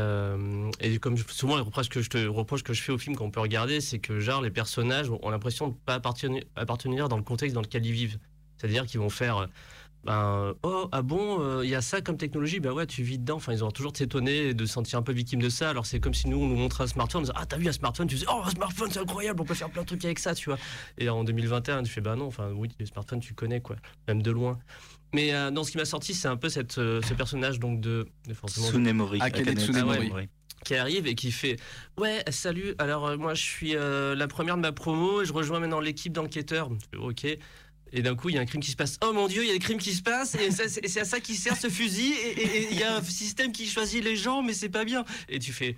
[0.80, 3.30] et, comme souvent, le reproche que je te reproche que je fais au film qu'on
[3.30, 7.24] peut regarder, c'est que genre les personnages ont l'impression de pas appartenir, appartenir dans le
[7.24, 8.18] contexte dans lequel ils vivent.
[8.58, 9.48] C'est-à-dire qu'ils vont faire
[10.06, 13.18] ben, oh, ah bon, euh, il y a ça comme technologie, ben ouais, tu vis
[13.18, 13.38] dedans.
[13.38, 15.72] Enfin, ils ont toujours s'étonner de se sentir un peu victime de ça.
[15.72, 17.68] Alors, c'est comme si nous, on nous montrait un smartphone, on disait, ah, t'as vu
[17.68, 20.06] un smartphone, tu dis, oh, un smartphone, c'est incroyable, on peut faire plein de trucs
[20.06, 20.60] avec ça, tu vois.
[21.00, 24.22] Et en 2021, tu fais, bah non, enfin, oui, le smartphone, tu connais, quoi, même
[24.22, 24.60] de loin.
[25.16, 27.80] Mais euh, dans ce qui m'a sorti, c'est un peu cette, euh, ce personnage donc
[27.80, 28.08] de.
[28.34, 29.20] Forcément, Tsunemori.
[29.22, 29.32] Ah,
[30.64, 31.58] qui arrive et qui fait
[32.00, 35.80] ouais salut alors moi je suis la première de ma promo et je rejoins maintenant
[35.80, 37.28] l'équipe d'enquêteurs ok
[37.92, 38.98] et d'un coup, il y a un crime qui se passe.
[39.06, 41.20] Oh mon Dieu, il y a des crimes qui se passent, et c'est à ça
[41.20, 44.54] qui sert ce fusil, et il y a un système qui choisit les gens, mais
[44.54, 45.06] c'est pas bien.
[45.30, 45.76] Et tu fais.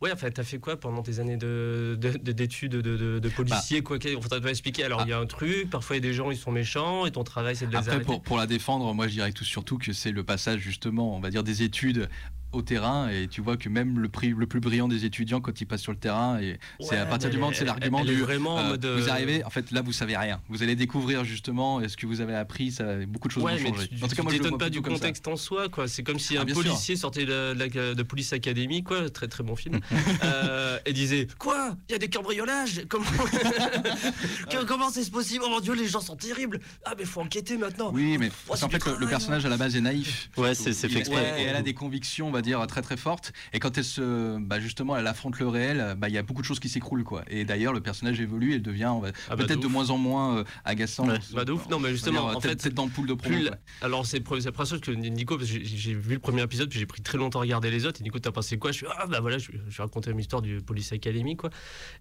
[0.00, 3.98] Ouais, en fait, t'as fait quoi pendant tes années d'études de, de, de, policier bah,
[3.98, 3.98] quoi?
[4.16, 4.84] On t'a pas expliquer.
[4.84, 7.04] Alors, il y a un truc, parfois il y a des gens, ils sont méchants,
[7.04, 9.44] et ton travail, c'est de les Après, pour, pour, la défendre, moi, je dirais tout
[9.44, 12.08] surtout que c'est le passage, justement, on va dire, des études
[12.52, 15.60] au terrain et tu vois que même le, prix, le plus brillant des étudiants quand
[15.60, 18.58] ils passent sur le terrain et c'est à partir du moment c'est l'argument du vraiment
[18.58, 20.40] euh, vous arrivez en fait là vous savez rien.
[20.48, 23.74] Vous allez découvrir justement est-ce que vous avez appris ça beaucoup de choses ouais, vont
[23.74, 23.88] changer.
[23.88, 25.88] tu, en tout cas, t'étonnes pas du contexte en soi quoi.
[25.88, 27.54] C'est comme si ah, un policier sortait de,
[27.94, 29.10] de, Police Academy quoi.
[29.10, 29.80] Très très bon film.
[30.24, 31.76] Euh, et disait quoi?
[31.88, 32.82] Il y a des cambriolages!
[32.88, 33.04] Comment
[34.66, 35.44] comment c'est possible?
[35.46, 36.60] Oh mon dieu les gens sont terribles!
[36.84, 37.90] Ah mais faut enquêter maintenant.
[37.92, 40.30] Oui mais en fait le, personnage à la base est naïf.
[40.36, 41.40] Ouais c'est fait exprès.
[41.40, 43.32] et elle a des convictions dire, très très forte.
[43.52, 46.42] Et quand elle se, bah, justement, elle affronte le réel, bah, il y a beaucoup
[46.42, 47.22] de choses qui s'écroulent, quoi.
[47.28, 50.44] Et d'ailleurs, le personnage évolue, elle devient ah, bah, peut-être de, moins en moins euh,
[50.64, 51.06] agaçant.
[51.34, 51.68] Bah, de ouf.
[51.68, 53.36] Non, mais justement, en fait, cette ampoule de promo.
[53.82, 56.78] Alors, c'est la première chose que Nico, parce que j'ai vu le premier épisode, puis
[56.78, 58.00] j'ai pris très longtemps à regarder les autres.
[58.00, 58.72] Et Nico, t'as pensé quoi?
[58.72, 61.50] Je suis, ah bah voilà, je, vais raconter une histoire du Police Academy, quoi.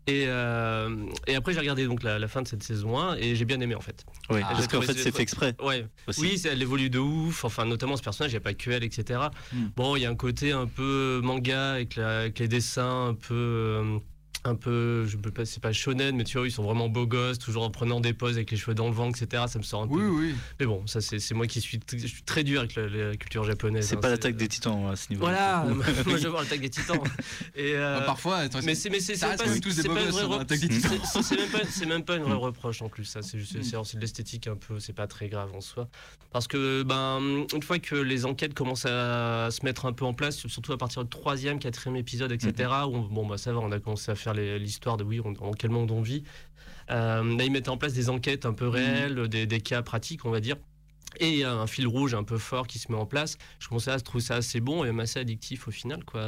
[0.07, 3.45] Et, euh, et après, j'ai regardé donc la, fin de cette saison 1 et j'ai
[3.45, 4.05] bien aimé, en fait.
[4.29, 5.55] Oui, parce qu'en fait, c'est fait exprès.
[5.63, 5.85] Ouais.
[6.17, 7.45] Oui, elle évolue de ouf.
[7.45, 9.19] Enfin, notamment ce personnage, il n'y a pas que elle, etc.
[9.53, 9.67] Hmm.
[9.75, 11.95] Bon, il y a un côté un peu manga avec,
[12.39, 13.99] les dessins un peu euh,
[14.43, 17.07] un peu, je peux pas, c'est pas shonen, mais tu vois, ils sont vraiment beaux
[17.07, 19.43] gosses, toujours en prenant des poses avec les cheveux dans le vent, etc.
[19.47, 20.07] Ça me sort un oui, peu.
[20.07, 23.43] Oui, Mais bon, ça c'est moi qui suis, je suis très dur avec la, culture
[23.43, 23.87] japonaise.
[23.87, 25.25] C'est hein, pas l'attaque des titans à ce niveau.
[25.25, 25.65] Voilà,
[26.05, 26.99] moi je veux voir l'attaque des titans.
[27.55, 31.17] Et euh, bah, parfois, mais c'est mais c'est pas, tous des beaux gosses.
[31.69, 33.05] C'est même pas une vraie reproche en plus.
[33.05, 34.79] Ça, c'est juste c'est de l'esthétique un peu.
[34.79, 35.87] C'est pas très grave en soi.
[36.31, 40.13] Parce que ben une fois que les enquêtes commencent à se mettre un peu en
[40.13, 42.69] place, surtout à partir du troisième, quatrième épisode, etc.
[42.87, 45.71] Où bon bah ça va, on a commencé à faire l'histoire de oui, dans quel
[45.71, 46.23] monde on vit.
[46.89, 48.69] Euh, là, ils mettent en place des enquêtes un peu mmh.
[48.69, 50.55] réelles, des, cas pratiques, on va dire.
[51.19, 53.37] Et un fil rouge un peu fort qui se met en place.
[53.59, 56.03] Je commençais à trouver ça assez bon et même assez addictif au final.
[56.03, 56.21] Quoi.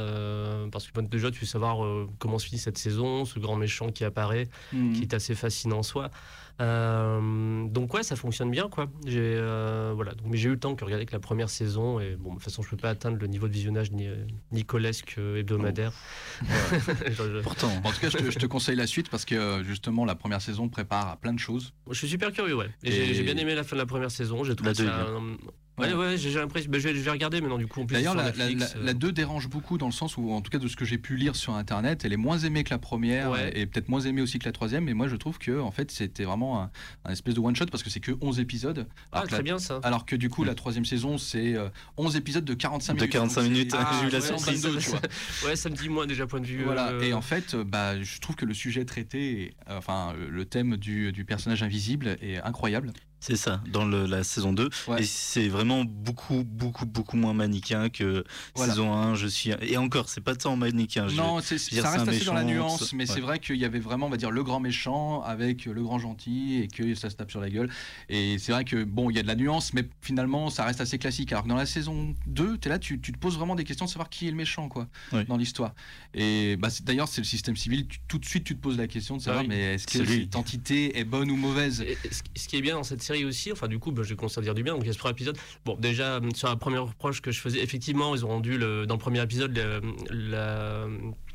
[0.72, 3.92] Parce que déjà, tu veux savoir euh, comment se finit cette saison, ce grand méchant
[3.92, 4.92] qui apparaît, mmh.
[4.94, 6.10] qui est assez fascinant en soi.
[6.60, 8.90] Euh, donc ouais, ça fonctionne bien quoi.
[9.06, 12.00] J'ai euh, voilà, donc, mais j'ai eu le temps que regarder que la première saison
[12.00, 14.08] et bon, de toute façon, je peux pas atteindre le niveau de visionnage ni,
[14.52, 15.92] nicolesque hebdomadaire.
[17.42, 17.72] Pourtant.
[17.84, 20.42] En tout cas, je te, je te, conseille la suite parce que justement, la première
[20.42, 21.72] saison prépare à plein de choses.
[21.88, 22.70] Je suis super curieux, ouais.
[22.82, 24.44] Et, j'ai bien aimé la fin de la première saison.
[24.44, 25.06] J'ai trouvé ça,
[25.80, 26.70] Ouais, ouais, j'ai l'impression.
[26.70, 27.84] Bah, je, vais, regarder maintenant, du coup.
[27.84, 29.12] D'ailleurs, la, la, 2 euh.
[29.12, 31.36] dérange beaucoup dans le sens où, en tout cas, de ce que j'ai pu lire
[31.36, 34.44] sur internet, elle est moins aimée que la première et peut-être moins aimée aussi que
[34.44, 34.84] la troisième.
[34.84, 36.62] Mais moi, je trouve que, en fait, c'était vraiment
[37.04, 38.86] un, espèce de one-shot parce que c'est que 11 épisodes.
[39.12, 39.80] Ah, très bien ça.
[39.82, 41.56] Alors que, du coup, la troisième saison, c'est
[41.96, 43.08] 11 euh, épisodes de 45 minutes.
[43.08, 44.66] De 45 minutes, j'ai eu la surprise.
[45.44, 46.64] ouais, ça me dit, moi, déjà, point de vue.
[46.64, 50.76] Voilà, euh, et en fait, bah, je trouve que le sujet traité, enfin, le thème
[50.76, 52.92] du, du personnage invisible est incroyable.
[53.20, 54.70] C'est ça, dans le, la saison 2.
[54.98, 58.24] Et c'est vraiment beaucoup, beaucoup, beaucoup moins manichéen que
[58.56, 59.14] saison 1.
[59.14, 59.50] Je suis...
[59.60, 61.06] Et encore, c'est pas tant manichéen.
[61.08, 64.10] Non, ça reste assez dans la nuance, mais c'est vrai qu'il y avait vraiment, on
[64.10, 67.40] va dire, le grand méchant avec le grand gentil et que ça se tape sur
[67.40, 67.70] la gueule.
[68.08, 70.80] Et c'est vrai que, bon, il y a de la nuance, mais finalement, ça reste
[70.80, 71.32] assez classique.
[71.32, 73.84] Alors que dans la saison 2, es là, tu, tu, te poses vraiment des questions
[73.84, 74.88] de savoir qui est le méchant, quoi,
[75.28, 75.74] dans l'histoire.
[76.14, 77.86] Et bah, d'ailleurs, c'est le système civil.
[78.08, 80.36] tout de suite, tu te poses la question de savoir, ah mais est-ce que cette
[80.36, 81.84] entité est bonne ou mauvaise?
[82.36, 83.52] Ce qui est bien dans cette aussi.
[83.52, 84.74] Enfin, du coup, bah, j'ai commencé à dire du bien.
[84.74, 85.38] Donc, il y a ce premier épisode.
[85.64, 88.94] Bon, déjà, sur la première reproche que je faisais, effectivement, ils ont rendu le, dans
[88.94, 89.58] le premier épisode
[90.10, 90.86] la.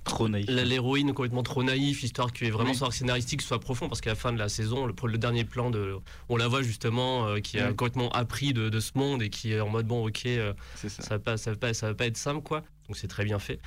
[0.06, 0.48] Trop naïf.
[0.48, 2.76] L'héroïne complètement trop naïf, histoire que vraiment oui.
[2.76, 5.46] son arc scénaristique soit profond, parce qu'à la fin de la saison, le, le dernier
[5.46, 5.96] plan, de,
[6.30, 9.60] on la voit justement euh, qui a complètement appris de, ce monde et qui est
[9.60, 10.90] en mode bon, ok, euh, ça.
[10.90, 11.10] ça.
[11.16, 12.62] va pas, ça va pas, ça va pas être simple, quoi.
[12.88, 13.60] Donc c'est très bien fait.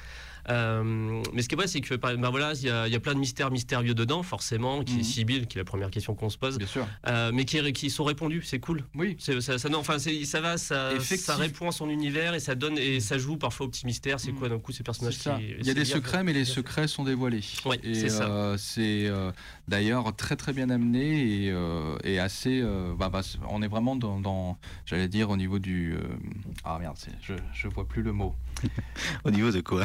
[0.48, 3.18] Euh, mais ce qui est vrai, c'est que ben voilà, il y, a plein de
[3.18, 5.04] mystères mystérieux dedans, forcément, qui est mhm.
[5.04, 6.58] Sibyl, qui est la première question qu'on se pose.
[6.58, 6.86] Bien sûr.
[7.06, 8.84] Euh, mais qui, qui, sont répondus, c'est cool.
[8.94, 9.16] Oui.
[9.18, 12.78] Ça, ça, non, enfin, ça va, ça, ça répond à son univers et ça donne
[12.78, 14.20] et ça joue parfois au petit mystère.
[14.20, 14.38] C'est mhm.
[14.38, 17.04] quoi d'un coup ces personnages qui, Il y a des secrets, mais les secrets sont
[17.04, 17.44] dévoilés.
[17.64, 18.28] Ouais, c'est ça.
[18.28, 19.10] Euh, c'est
[19.66, 21.54] d'ailleurs très très bien amené et,
[22.04, 22.62] et assez.
[22.98, 25.96] Bah, bah, on est vraiment dans, dans j'allais dire au niveau du.
[26.64, 28.34] ah merde, je je vois plus le mot.
[29.24, 29.84] au niveau de quoi?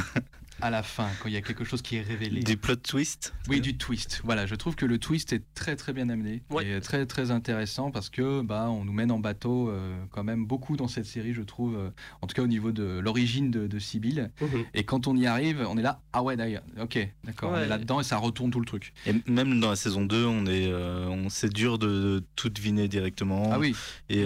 [0.64, 2.40] À la fin, quand il y a quelque chose qui est révélé.
[2.40, 4.22] Du plot twist Oui, du twist.
[4.24, 7.92] Voilà, je trouve que le twist est très très bien amené et très très intéressant
[7.92, 11.34] parce que bah on nous mène en bateau euh, quand même beaucoup dans cette série,
[11.34, 11.76] je trouve.
[11.76, 11.90] Euh,
[12.22, 14.32] en tout cas au niveau de l'origine de, de Sibyl.
[14.40, 14.64] Mhm.
[14.74, 16.02] Et quand on y arrive, on est là.
[16.14, 16.64] Ah ouais, d'ailleurs.
[16.80, 17.52] Ok, d'accord.
[17.52, 18.94] On est là-dedans et ça retourne tout le truc.
[19.06, 22.88] Et même dans la saison 2, on est, euh, on c'est dur de, tout deviner
[22.88, 23.50] directement.
[23.52, 23.76] Ah oui.
[24.08, 24.24] Et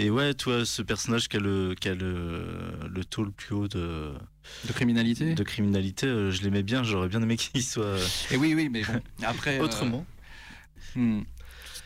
[0.00, 2.42] et ouais, toi, ce personnage qui a le, qui a le,
[2.88, 4.14] le taux le plus haut de,
[4.66, 7.98] de criminalité, de criminalité euh, je l'aimais bien, j'aurais bien aimé qu'il soit.
[8.30, 9.58] Et oui, oui, mais bon, après.
[9.58, 10.06] Euh, Autrement.
[10.96, 11.20] Hmm,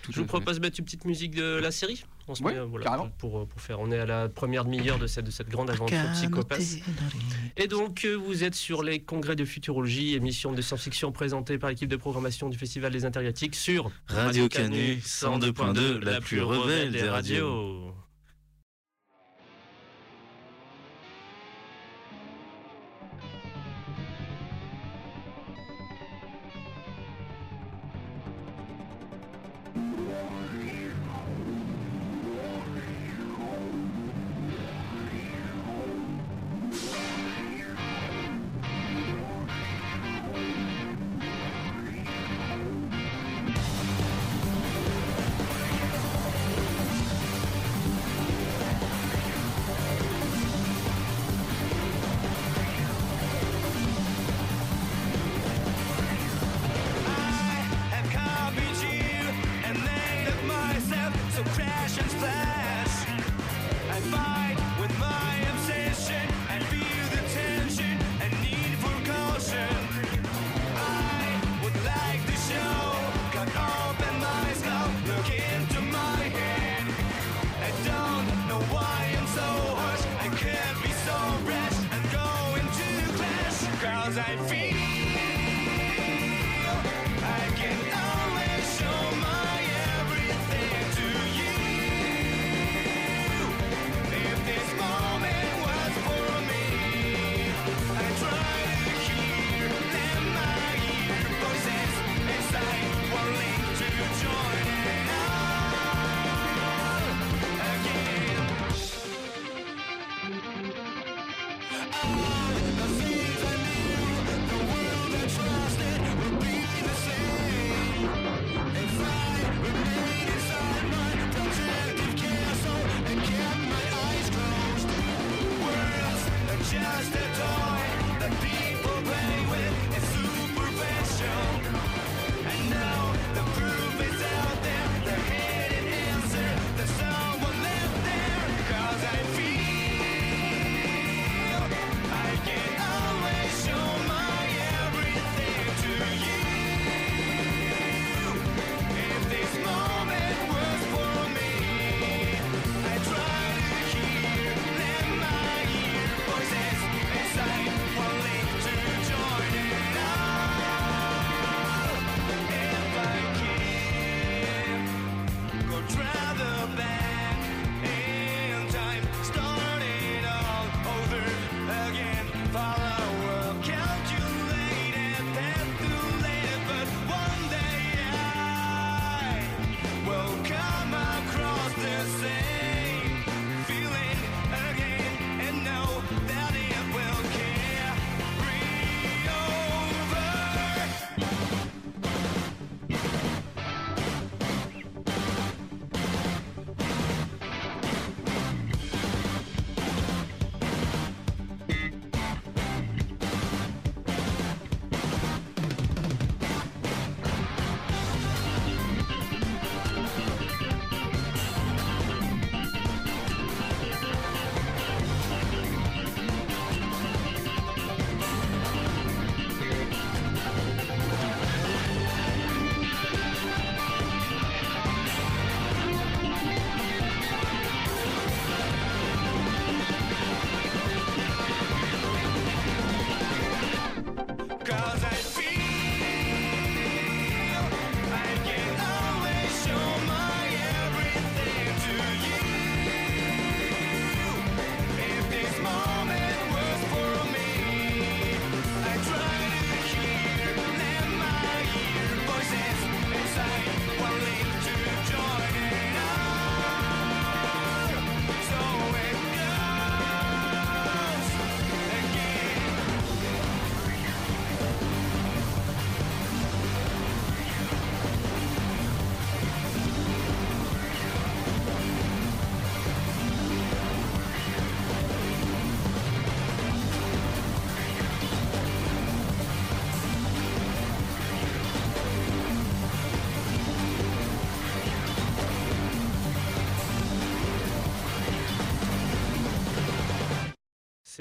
[0.08, 2.04] je vous propose de mettre une petite musique de la série.
[2.28, 3.80] On se met, voilà, pour, pour, faire.
[3.80, 6.62] On est à la première demi-heure de cette, de cette grande aventure psychopathe.
[7.56, 11.68] Et donc, euh, vous êtes sur les congrès de futurologie, émission de science-fiction présentée par
[11.68, 17.08] l'équipe de programmation du Festival des Intergalactiques sur Radio Canu 102.2, la plus rebelle des
[17.08, 17.92] radios.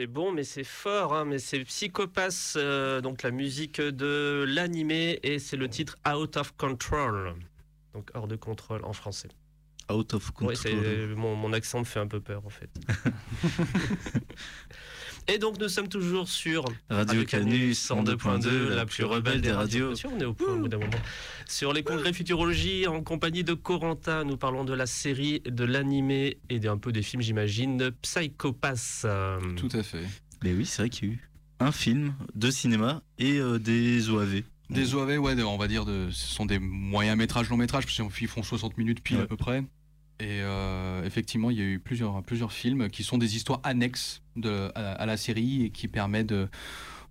[0.04, 5.18] C'est bon, mais c'est fort, hein, mais c'est Psychopass, euh, donc la musique de l'animé,
[5.24, 7.34] et c'est le titre Out of Control.
[7.94, 9.30] Donc hors de contrôle en français.
[9.90, 11.16] Out of control.
[11.16, 12.70] mon, mon accent me fait un peu peur en fait.
[15.28, 19.80] et donc nous sommes toujours sur Radio Canus 102.2, la plus rebelle des radios.
[19.80, 19.96] Bien radios.
[19.96, 20.92] sûr, on est au point au bout d'un moment.
[21.48, 26.38] Sur les congrès Futurologie, en compagnie de Corentin, nous parlons de la série, de l'animé
[26.50, 29.06] et d'un peu des films, j'imagine, de Psychopass.
[29.58, 30.04] Tout à fait.
[30.44, 34.10] Mais oui, c'est vrai qu'il y a eu un film de cinéma et euh, des
[34.10, 34.42] OAV.
[34.70, 37.96] Des OAV, ouais, on va dire, de, ce sont des moyens métrages, longs métrages, parce
[38.18, 39.24] qu'ils font 60 minutes pile Ouais.
[39.24, 39.64] à peu près.
[40.20, 44.22] Et euh, effectivement, il y a eu plusieurs, plusieurs films qui sont des histoires annexes
[44.36, 46.48] de, à, à la série et qui permettent de,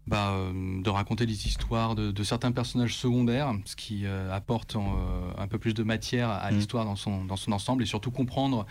[0.06, 4.76] bah, euh, de raconter les histoires de, de certains personnages secondaires, ce qui euh, apporte
[4.76, 6.54] en, euh, un peu plus de matière à Mm.
[6.54, 8.66] l'histoire dans son, dans son ensemble et surtout comprendre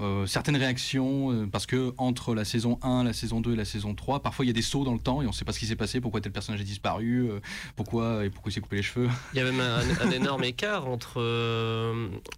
[0.00, 3.64] euh, certaines réactions, euh, parce que entre la saison 1, la saison 2 et la
[3.64, 5.44] saison 3, parfois il y a des sauts dans le temps et on ne sait
[5.44, 7.40] pas ce qui s'est passé, pourquoi tel personnage a disparu, euh,
[7.76, 9.08] pourquoi et pourquoi il s'est coupé les cheveux.
[9.32, 11.20] Il y a même un, un énorme écart entre.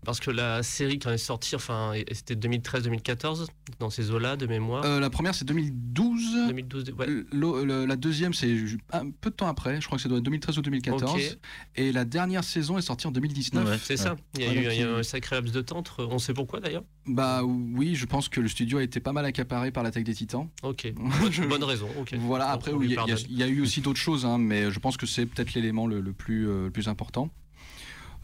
[0.05, 3.47] parce que la série, quand elle est sortie, enfin, c'était 2013-2014,
[3.78, 4.84] dans ces eaux-là, de mémoire.
[5.01, 6.49] La première c'est 2012.
[6.49, 7.07] 2012, ouais.
[7.32, 8.55] Le- le- la deuxième, c'est
[8.92, 11.14] un peu de temps après, je crois que ça doit être 2013 ou 2014.
[11.14, 11.38] Ok.
[11.76, 13.66] Et la dernière saison est sortie en 2019.
[13.68, 13.78] Ouais.
[13.82, 14.16] C'est ça.
[14.34, 16.05] Il y a eu donc il y a eu un sacré laps de temps entre.
[16.11, 19.24] On sait pourquoi d'ailleurs Bah oui, je pense que le studio a été pas mal
[19.24, 20.49] accaparé par l'attaque des titans.
[20.62, 20.92] Ok.
[21.30, 21.88] Je- Bonne raison.
[22.18, 25.07] Voilà, après, il y, a- y eu aussi d'autres choses, hein, mais je pense que
[25.07, 27.30] c'est peut-être l'élément le, le plus, euh, le plus important.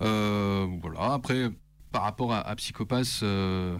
[0.01, 1.51] Euh, voilà, après,
[1.93, 3.76] par rapport à, à Psychopass, euh,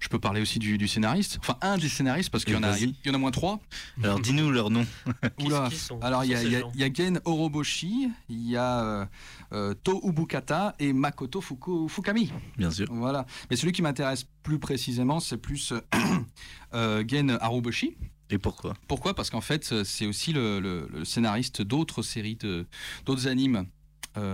[0.00, 1.38] je peux parler aussi du, du scénariste.
[1.40, 3.60] Enfin, un des scénaristes, parce qu'il y, en a- il y en a moins trois.
[4.02, 4.84] Alors dis-nous leur nom.
[5.44, 5.68] Oula.
[5.70, 9.06] qui sont- Alors, il y, a- y y Gen Oroboshi, il y a euh,
[9.52, 12.30] euh, To Ubukata et Makoto Fuku- Fukami.
[12.58, 12.86] Bien sûr.
[12.90, 13.24] Voilà.
[13.50, 15.80] Mais celui qui m'intéresse plus précisément, c'est plus euh,
[16.74, 17.96] euh, Gen Haruboshi.
[18.30, 18.74] Et pourquoi?
[18.88, 19.14] Pourquoi?
[19.14, 22.38] Parce qu'en fait, c'est aussi le, le- le scénariste d'autres séries,
[23.04, 23.62] d'autres animes euh,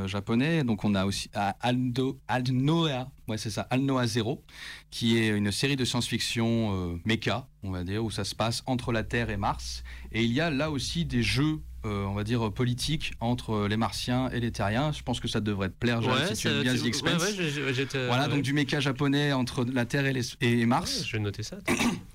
[0.06, 0.64] japonais.
[0.64, 4.42] Donc, on a aussi Aldo, Alnoa, ouais, c'est ça, Alnoa Zero,
[4.90, 8.62] qui est une série de science-fiction euh, mecha, on va dire, où ça se passe
[8.66, 9.82] entre la Terre et Mars.
[10.12, 11.60] Et il y a là aussi des jeux.
[11.86, 14.90] euh, on va dire politiques entre les Martiens et les Terriens.
[14.90, 17.22] Je pense que ça devrait te plaire, Jeanne, Ouais, si tu aimes bien The Expanse.
[17.22, 21.04] ouais, Voilà, donc du mecha japonais entre la Terre et, les- et Mars.
[21.06, 21.58] Je vais noter ça.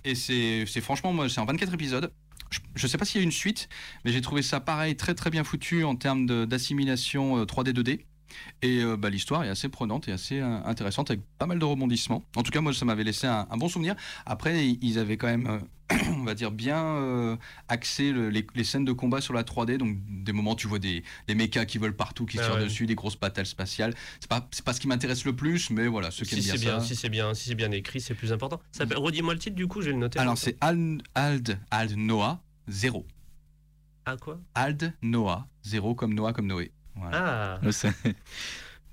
[0.03, 2.11] Et c'est c'est franchement, moi, c'est en 24 épisodes.
[2.53, 3.67] Je, je sais pas s'il y a une suite,
[4.05, 7.99] mais j'ai trouvé ça pareil, très très bien foutu en termes d'assimilation euh, 3D 2D.
[8.63, 11.65] Et euh, bah, l'histoire est assez prenante et assez euh, intéressante avec pas mal de
[11.65, 12.23] rebondissements.
[12.35, 13.95] En tout cas, moi, ça m'avait laissé un, un bon souvenir.
[14.25, 15.45] Après, ils avaient quand même,
[15.91, 17.35] euh, on va dire, bien euh,
[17.67, 19.77] axé le- les, les scènes de combat sur la 3D.
[19.77, 22.55] Donc, des moments, tu vois des, des mechas qui volent partout, qui se Ah tirent
[22.55, 22.63] ouais.
[22.63, 23.93] dessus, des grosses patelles spatiales.
[24.19, 26.79] C'est pas, pas ce qui m'intéresse le plus, mais voilà, ceux qui Si aiment bien
[26.79, 26.85] ça.
[26.87, 28.59] si c'est bien, si bien écrit, c'est plus important.
[28.79, 30.17] Redis-moi le titre du coup, je vais le noter.
[30.17, 33.05] Alors, c'est Ald, Ald, Ald Noah 0.
[34.05, 34.39] Ah quoi?
[34.55, 36.71] Ald Noah, zéro comme Noah comme Noé.
[36.95, 37.59] Voilà.
[37.63, 37.69] Ah,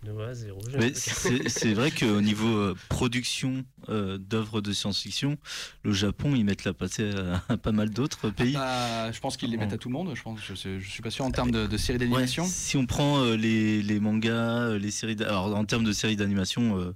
[0.02, 0.58] Noah, zéro.
[0.70, 0.94] je- Mais ok.
[0.96, 5.36] c'est c'est vrai qu'au niveau euh, production euh, d'œuvres de science-fiction,
[5.82, 8.54] le Japon, ils mettent la pâtée à, à pas mal d'autres pays.
[8.54, 10.12] Bah, je pense qu'ils les mettent à tout le monde.
[10.14, 12.46] Je pense, je, suis pas sûr en termes de, de séries Ouais, d'animation.
[12.46, 16.78] si on prend euh, les, les mangas, les séries, alors en termes de séries d'animation,
[16.78, 16.94] euh,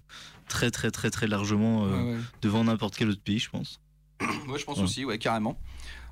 [0.48, 2.20] très très très très largement euh, Ouais, ouais.
[2.40, 3.80] devant n'importe quel autre pays, je pense.
[4.48, 4.84] Ouais, je pense Ouais.
[4.84, 5.58] aussi, ouais, carrément.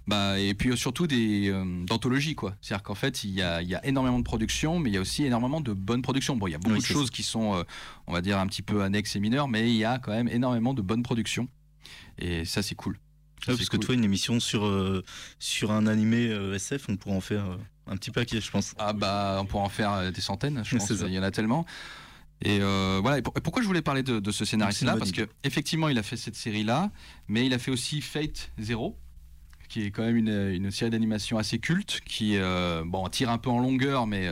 [0.08, 2.56] Bah, et puis euh, surtout des euh, d'anthologies quoi.
[2.60, 4.96] C'est-à-dire qu'en fait il y a, il y a énormément de production, mais il y
[4.96, 6.36] a aussi énormément de bonnes productions.
[6.36, 7.62] Bon, il y a beaucoup Oui, de choses qui sont, euh,
[8.08, 10.28] on va dire un petit peu annexes et mineures, mais il y a quand même
[10.28, 11.48] énormément de bonnes productions.
[12.18, 12.98] Et ça c'est cool.
[13.44, 13.86] Ça, Ouais, parce que cool.
[13.86, 15.02] toi, une émission sur, euh,
[15.38, 17.44] sur un animé SF, on pourrait en faire
[17.88, 18.74] un petit paquet, je pense.
[18.78, 20.90] Ah bah on pourra en faire des centaines, je pense.
[20.90, 21.64] Il y en a tellement.
[22.44, 23.18] Et euh, voilà.
[23.18, 24.96] Et pour- et pourquoi je voulais parler de, de ce scénariste-là?
[24.96, 26.90] Parce que effectivement, il a fait cette série-là,
[27.28, 28.96] mais il a fait aussi Fate Zero,
[29.72, 33.38] qui est quand même une, une série d'animation assez culte, qui euh, bon tire un
[33.38, 34.28] peu en longueur, mais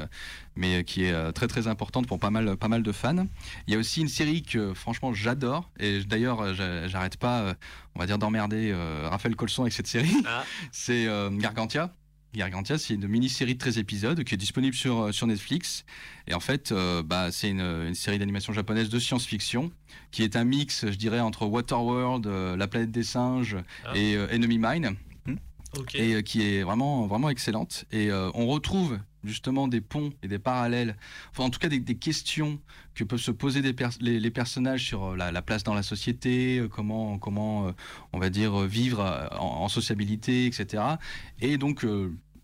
[0.55, 3.27] mais qui est euh, très très importante pour pas mal pas mal de fans.
[3.67, 7.55] Il y a aussi une série que franchement j'adore et d'ailleurs j'a- j'arrête pas, euh,
[7.95, 8.75] on va dire d'emmerder
[9.05, 10.13] Raphaël Colson avec cette série.
[10.27, 10.45] Ah.
[10.73, 11.07] C'est
[11.39, 11.95] Gargantia.
[12.33, 15.85] Gargantia, c'est une mini-série de 13 épisodes qui est disponible sur, sur Netflix.
[16.29, 19.73] Et en fait, euh, bah, c'est une, une série d'animation japonaise de science-fiction
[20.13, 23.97] qui est un mix, je dirais, entre Waterworld, euh, La planète des singes Ah.
[23.97, 24.95] et euh, Enemy Mine,
[25.95, 27.85] Et euh, qui est vraiment, vraiment excellente.
[27.93, 30.97] Et euh, on retrouve justement des ponts et des parallèles,
[31.31, 32.59] enfin en tout cas des, questions
[32.95, 37.19] que peuvent se poser les, personnages sur euh, la, la place dans la société, comment,
[37.19, 37.73] comment
[38.13, 40.83] on va dire, vivre en, sociabilité, etc.
[41.41, 41.87] Et donc,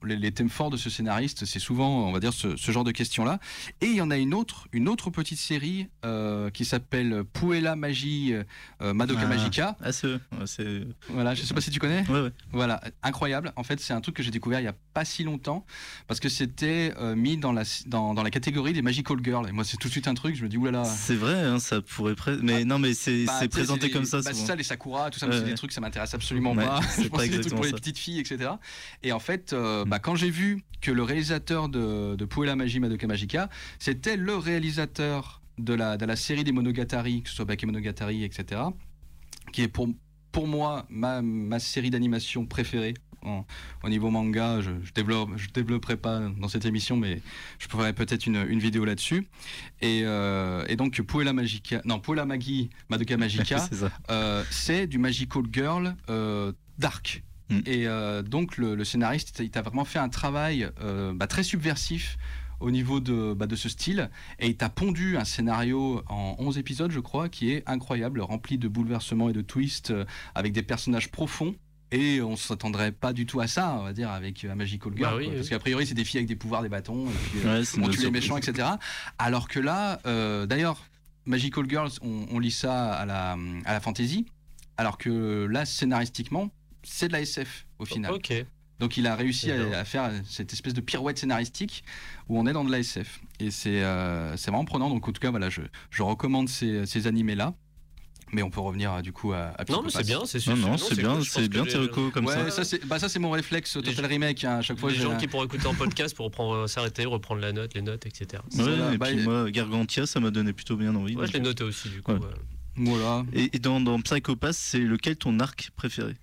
[0.06, 2.84] les, les thèmes forts de ce scénariste, c'est souvent, on va dire, ce, ce genre
[2.84, 3.38] de questions-là.
[3.80, 7.76] Et il y en a une autre, une autre petite série euh, qui s'appelle Puella
[7.76, 8.34] Magie
[8.82, 9.26] euh, Madoka Ah.
[9.26, 9.76] Magica.
[9.82, 10.80] Ah, c'est.
[11.10, 12.04] Voilà, je sais pas si tu connais.
[12.08, 12.32] Ouais, ouais.
[12.52, 13.52] Voilà, incroyable.
[13.56, 15.64] En fait, c'est un truc que j'ai découvert il y a pas si longtemps
[16.06, 19.48] parce que c'était euh, mis dans la, dans, dans la catégorie des Magical Girls.
[19.48, 20.84] Et moi, c'est tout de suite un truc, je me dis, oulala.
[20.84, 22.14] C'est vrai, hein, ça pourrait.
[22.42, 24.18] Mais non, mais c'est Bah, présenté comme ça.
[24.18, 26.80] bah, c'est ça, les Sakura, tout ça, Ouais, c'est des trucs, ça m'intéresse absolument pas.
[26.88, 28.50] c'est Je pas pense que c'est des trucs pour les petites filles, etc.
[29.02, 29.88] Et en fait, euh, Mm.
[29.96, 34.36] Bah, quand j'ai vu que le réalisateur de, de Puella Magi Madoka Magica, c'était le
[34.36, 38.60] réalisateur de la, de la série des Monogatari, que ce soit Bakemonogatari, etc.,
[39.54, 39.88] qui est pour,
[40.32, 42.92] pour moi ma, ma série d'animation préférée.
[43.82, 47.22] Au niveau manga, je, je développe, je développerai pas dans cette émission, mais
[47.58, 49.26] je ferai peut-être une, une vidéo là-dessus.
[49.80, 54.98] Et, euh, et donc Puella Magica, non Puella Magi Madoka Magica, c'est euh, c'est du
[54.98, 57.24] Magical Girl euh, dark.
[57.48, 57.60] Mm.
[57.66, 61.42] Et euh, donc le, le scénariste, il t'a vraiment fait un travail euh, bah, très
[61.42, 62.18] subversif
[62.60, 64.10] au niveau de, bah, de ce style.
[64.38, 68.58] Et il t'a pondu un scénario en 11 épisodes, je crois, qui est incroyable, rempli
[68.58, 71.54] de bouleversements et de twists, euh, avec des personnages profonds.
[71.92, 75.12] Et on s'attendrait pas du tout à ça, on va dire, avec un Magical Girl.
[75.12, 75.32] Bah oui, quoi.
[75.32, 75.38] oui.
[75.38, 77.88] Parce qu'a priori, c'est des filles avec des pouvoirs, des bâtons, et puis Ouais, on
[77.88, 78.68] tue les méchants, etc.
[79.18, 80.84] Alors que là, euh, d'ailleurs,
[81.26, 84.26] Magical Girls, on, on lit ça à la, à la fantasy,
[84.76, 86.50] alors que là, scénaristiquement,
[86.86, 88.12] c'est de la SF au final.
[88.12, 88.32] Ok.
[88.78, 91.82] Donc il a réussi à, à faire cette espèce de pirouette scénaristique
[92.28, 93.20] où on est dans de la SF.
[93.40, 94.90] Et c'est euh, c'est vraiment prenant.
[94.90, 97.54] Donc en tout cas, voilà, je, je recommande ces, ces animés-là.
[98.32, 100.56] Mais on peut revenir euh, du coup à, à Non, mais c'est bien, c'est Non,
[100.56, 100.66] sûr.
[100.68, 102.50] non, c'est bien, c'est bien les- tes recos comme Ouais, ça.
[102.50, 104.42] ça, c'est bah, ça c'est mon réflexe Total Remake.
[104.44, 104.56] hein.
[104.58, 107.52] À chaque fois, les gens qui pourront écouter en podcast pour reprendre, s'arrêter, reprendre la
[107.52, 108.42] note, les notes, etc.
[108.52, 111.14] Ouais, Voilà, et bah, puis moi, Gargantia, ça m'a donné plutôt bien envie.
[111.14, 112.12] Moi, je l'ai noté aussi, du coup.
[112.12, 112.18] Ouais.
[112.74, 113.24] Voilà.
[113.32, 116.14] Et, et dans, dans Psychopath, c'est lequel ton arc préféré?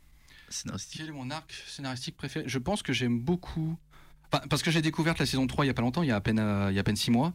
[0.53, 0.99] Scénaristique.
[1.01, 2.45] Quel est mon arc scénaristique préféré?
[2.47, 3.75] Je pense que j'aime beaucoup.
[4.31, 6.11] Enfin, parce que j'ai découvert la saison 3 il y a pas longtemps, il y
[6.11, 7.33] a à peine, euh, il y a à peine 6 mois.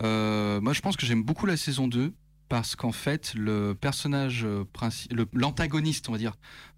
[0.00, 2.12] Euh, moi, je pense que j'aime beaucoup la saison 2
[2.48, 6.34] parce qu'en fait, le personnage, euh, princi- le- l'antagoniste, on va dire,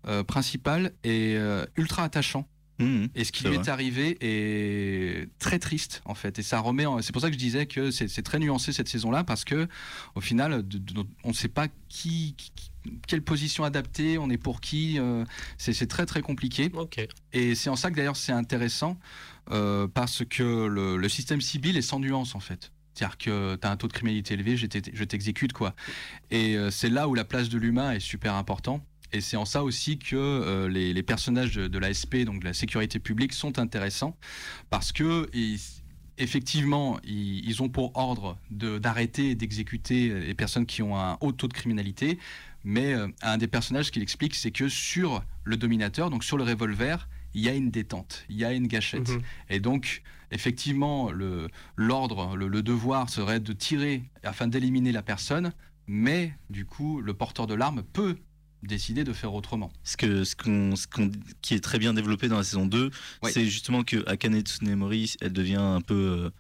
[0.07, 1.37] euh, principal est
[1.76, 2.49] ultra attachant.
[2.81, 3.09] Mhm.
[3.16, 3.64] Et ce qui lui vrai.
[3.64, 6.39] est arrivé est très triste en fait.
[6.39, 6.87] Et ça remet.
[6.87, 9.45] en- C'est pour ça que je disais que c'est c'est très nuancé cette saison-là parce
[9.45, 9.66] que
[10.14, 12.37] au final, de- de- on ne sait pas qui-
[13.07, 14.99] quelle position adapter, on est pour qui.
[14.99, 15.24] euh,
[15.57, 16.70] c'est très très compliqué.
[17.32, 18.99] Et c'est en ça que d'ailleurs c'est intéressant
[19.51, 22.72] euh, parce que le, le système civil est sans nuance en fait.
[22.95, 25.74] C'est-à-dire que tu as un taux de criminalité élevé, je t'exécute quoi.
[26.30, 28.84] Et euh, c'est là où la place de l'humain est super important.
[29.12, 32.45] Et c'est en ça aussi que euh, les, les personnages de, de l'ASP, donc de
[32.45, 34.16] la sécurité publique, sont intéressants
[34.68, 35.61] parce que ils-
[36.18, 41.32] effectivement, ils, ils ont pour ordre d'arrêter et d'exécuter les personnes qui ont un haut
[41.32, 42.18] taux de criminalité.
[42.71, 46.37] Mais euh, un des personnages, ce qu'il explique, c'est que sur le dominateur, donc sur
[46.37, 49.09] le revolver, il y a une détente, il y a une gâchette.
[49.09, 49.23] Mhm.
[49.49, 50.03] Et donc,
[50.33, 51.11] effectivement,
[51.77, 55.53] l'ordre, le, le devoir serait de tirer afin d'éliminer la personne,
[55.87, 58.16] mais du coup, le porteur de l'arme peut
[58.62, 59.73] décider de faire autrement.
[59.85, 61.11] Ce, que, ce, qu'on, ce qu'on-
[61.41, 62.91] qui est très bien développé dans la saison 2,
[63.23, 63.33] Ouais.
[63.33, 66.31] c'est justement que Akane Tsunemori, elle devient un peu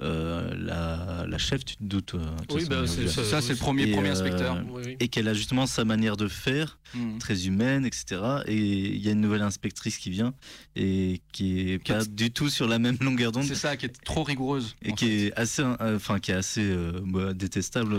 [0.00, 2.14] euh, la, la chef, tu te doutes.
[2.14, 2.18] euh,
[2.50, 3.24] Oui, bah, c'est ça.
[3.24, 4.62] Ça, c'est le premier, Et, premier euh, inspecteur.
[4.70, 4.96] Oui, oui.
[5.00, 7.18] Et qu'elle a justement sa manière de faire, Mhm.
[7.18, 8.20] très humaine, etc.
[8.46, 10.34] Et il y a une nouvelle inspectrice qui vient
[10.76, 13.44] et qui est Qui pas est- du tout sur la même longueur d'onde.
[13.44, 14.76] C'est ça qui est trop rigoureuse.
[14.82, 15.26] Et qui fait.
[15.26, 17.96] est assez, euh, enfin qui est assez euh, bah, détestable.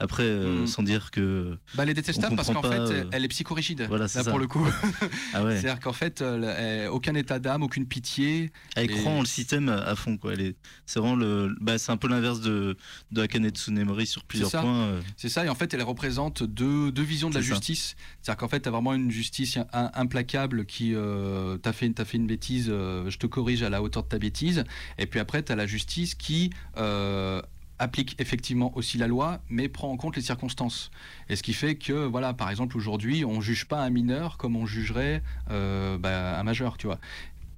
[0.00, 0.66] après, euh, Mm.
[0.66, 3.86] sans dire que Bah, elle est détestable parce qu'en fait, euh, elle est psychorigide.
[3.88, 4.30] voilà, c'est Là, ça.
[4.30, 4.66] pour le coup.
[5.34, 8.50] ah ouais, C'est-à-dire qu'en fait, euh, elle- aucun état d'âme, aucune pitié.
[8.74, 10.32] elle et- croit en le système à à fond quoi.
[10.34, 12.76] Elle est, c'est vraiment le, bah, c'est un peu l'inverse de
[13.12, 14.60] de Akane Tsunemori sur plusieurs ça.
[14.62, 14.84] points.
[14.86, 15.00] euh.
[15.16, 17.46] C'est ça, et en fait, elle représente deux, deux visions de la ça.
[17.46, 17.96] justice.
[18.22, 22.16] C'est-à-dire qu'en fait, tu as vraiment une justice im- implacable qui euh, t'as fait, fait
[22.16, 24.64] une bêtise, euh, je te corrige à la hauteur de ta bêtise.
[24.98, 27.40] Et puis après, tu as la justice qui euh,
[27.78, 30.90] applique effectivement aussi la loi, mais prend en compte les circonstances.
[31.28, 34.56] Et ce qui fait que, voilà, par exemple, aujourd'hui, on juge pas un mineur comme
[34.56, 36.98] on jugerait bah, un majeur, tu vois.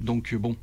[0.01, 0.57] Donc, bon.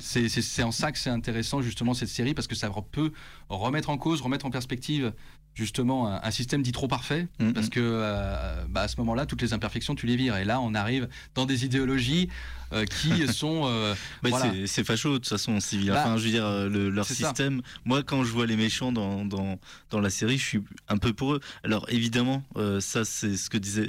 [0.00, 3.12] C'est en ça que c'est intéressant justement cette série parce que ça peut
[3.48, 5.12] remettre en cause, remettre en perspective
[5.58, 7.52] justement un, un système dit trop parfait Mhm.
[7.52, 10.60] parce que euh, bah, à ce moment-là toutes les imperfections tu les vires et là
[10.60, 12.28] on arrive dans des idéologies
[12.72, 14.52] euh, qui sont euh, Bah, voilà.
[14.66, 15.88] c'est, facho de toute façon civil.
[15.90, 17.14] Bah, Enfin, je veux dire, le- leur ça.
[17.14, 17.62] système.
[17.86, 19.58] Moi, quand je vois les méchants dans, dans,
[19.90, 21.40] dans la série, je suis un peu pour eux.
[21.64, 22.42] Alors évidemment,
[22.80, 23.88] ça c'est ce que disait,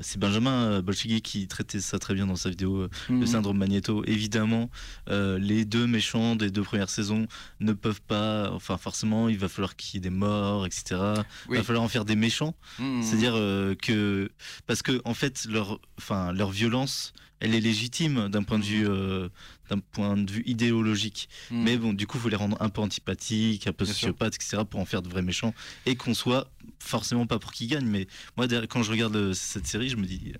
[0.00, 3.20] c'est Benjamin Bolchigui qui traitait ça très bien dans sa vidéo euh, Mhm.
[3.20, 4.04] le syndrome Magneto.
[4.06, 4.70] Évidemment,
[5.08, 7.26] les deux méchants des deux premières saisons
[7.60, 8.50] ne peuvent pas.
[8.52, 10.77] Enfin, forcément, il va falloir qu'il y ait des morts, etc.
[10.90, 11.56] Il Oui.
[11.58, 12.54] va falloir en faire des méchants.
[12.78, 13.02] Hmm.
[13.02, 14.30] C'est-à-dire euh, que
[14.66, 18.86] parce que en fait leur, enfin leur violence, elle est légitime d'un point de vue,
[18.88, 19.28] euh,
[19.70, 21.28] d'un point de vue idéologique.
[21.50, 21.62] Hmm.
[21.62, 24.00] Mais bon, du coup, il faut les rendre un peu antipathiques, un peu Bien sûr.
[24.08, 24.62] sociopathes, etc.
[24.68, 25.54] pour en faire de vrais méchants
[25.86, 26.50] et qu'on soit
[26.80, 27.86] forcément pas pour qu'ils gagnent.
[27.86, 28.06] Mais
[28.36, 30.32] moi, quand je regarde euh, cette série, je me dis,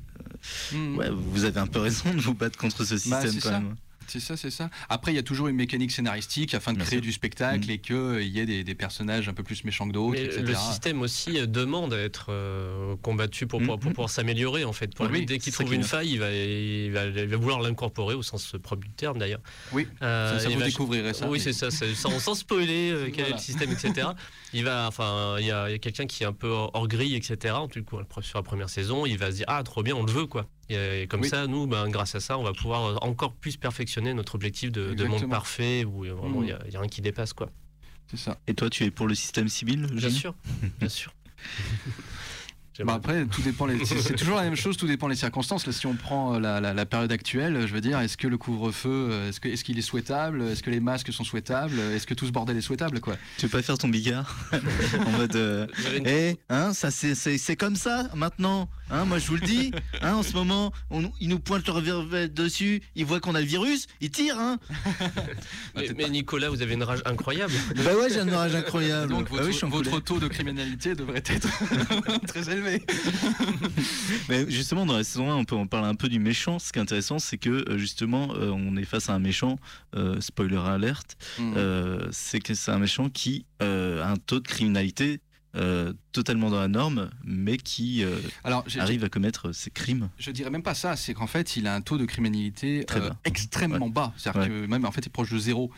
[0.72, 0.97] Hmm.
[0.97, 3.59] ouais, vous avez un peu raison de vous battre contre ce système Bah, quand ça.
[3.61, 3.74] même.
[4.09, 4.71] C'est ça, c'est ça.
[4.89, 7.71] Après, il y a toujours une mécanique scénaristique afin de créer du spectacle Mm.
[7.71, 10.43] et qu'il y ait des, des personnages un peu plus méchants que d'autres, etc.
[10.43, 13.95] le système aussi euh, demande à être euh, combattu pour, pour, pour Mhm.
[13.95, 14.95] pouvoir s'améliorer en fait.
[14.95, 15.89] Pour Oui, dès qu'il trouve une bien.
[15.89, 19.41] faille, il va, il va, il va vouloir l'incorporer au sens propre du terme d'ailleurs.
[19.73, 21.29] Oui, Euh, ça, ça il vous va- découvrirez ça.
[21.29, 24.09] Oui, mais- c'est ça, sans, sans spoiler euh, quel est le système, etc.
[24.55, 27.15] Il va, enfin, il y a, a quelqu'un qui est un peu hors hors grille,
[27.15, 27.53] etc.
[27.55, 30.05] En tout cas, sur la première saison, il va se dire ah trop bien, on
[30.05, 30.47] le veut quoi.
[30.71, 31.29] Et, et comme Oui.
[31.29, 34.71] ça, nous, ben, grâce à ça, on va pouvoir euh, encore plus perfectionner notre objectif
[34.73, 37.51] de, de monde parfait où euh, vraiment il y a, a rien qui dépasse quoi.
[38.11, 38.39] C'est ça.
[38.47, 40.35] Et toi, tu es pour le système civil Bien sûr,
[40.81, 41.12] bien sûr.
[42.85, 43.66] Bah après, tout dépend.
[43.66, 43.85] Les...
[43.85, 44.76] c'est toujours la même chose.
[44.76, 45.66] Tout dépend des circonstances.
[45.66, 48.29] Là, si on prend euh, la, la- la période actuelle, je veux dire, est-ce que
[48.29, 51.79] le couvre-feu, euh, est-ce que est-ce qu'il est souhaitable Est-ce que les masques sont souhaitables
[51.95, 53.16] Est-ce que tout ce bordel est souhaitable, quoi?
[53.39, 54.37] Tu veux pas faire ton bigard?
[55.07, 55.37] En mode.
[55.37, 55.66] euh,
[55.97, 58.68] une- Eh, hein, ça c'est, c'est, c'est comme ça maintenant.
[58.91, 59.70] Hein, moi je vous le dis.
[60.01, 63.41] Hein, en ce moment, on, ils nous pointent leur verre dessus, ils voient qu'on a
[63.41, 64.39] le virus, ils tirent.
[64.39, 64.59] Hein.
[65.76, 67.53] mais, mais Nicolas, vous avez une rage incroyable.
[67.76, 69.12] Bah ouais, j'ai un orage incroyable.
[69.12, 71.49] Donc Bah votre, oui, taux de criminalité devrait être
[72.26, 72.68] très élevé.
[74.29, 76.59] Mais justement, dans la saison 1, on peut en parler un peu du méchant.
[76.59, 79.59] Ce qui est intéressant, c'est que euh, justement, euh, on est face à un méchant.
[79.95, 81.16] euh, spoiler alerte.
[81.39, 81.55] Hmm.
[81.57, 83.64] euh, c'est que c'est un méchant qui a
[84.11, 85.21] un taux de criminalité.
[85.57, 90.11] euh, totalement dans la norme, mais qui euh, Alors, arrive à commettre ses crimes.
[90.19, 93.01] Je dirais même pas ça, c'est qu'en fait, il a un taux de criminalité Très
[93.01, 94.12] euh, extrêmement bas.
[94.16, 94.49] C'est-à-dire Ouais.
[94.49, 95.71] que même en fait, il est proche de zéro.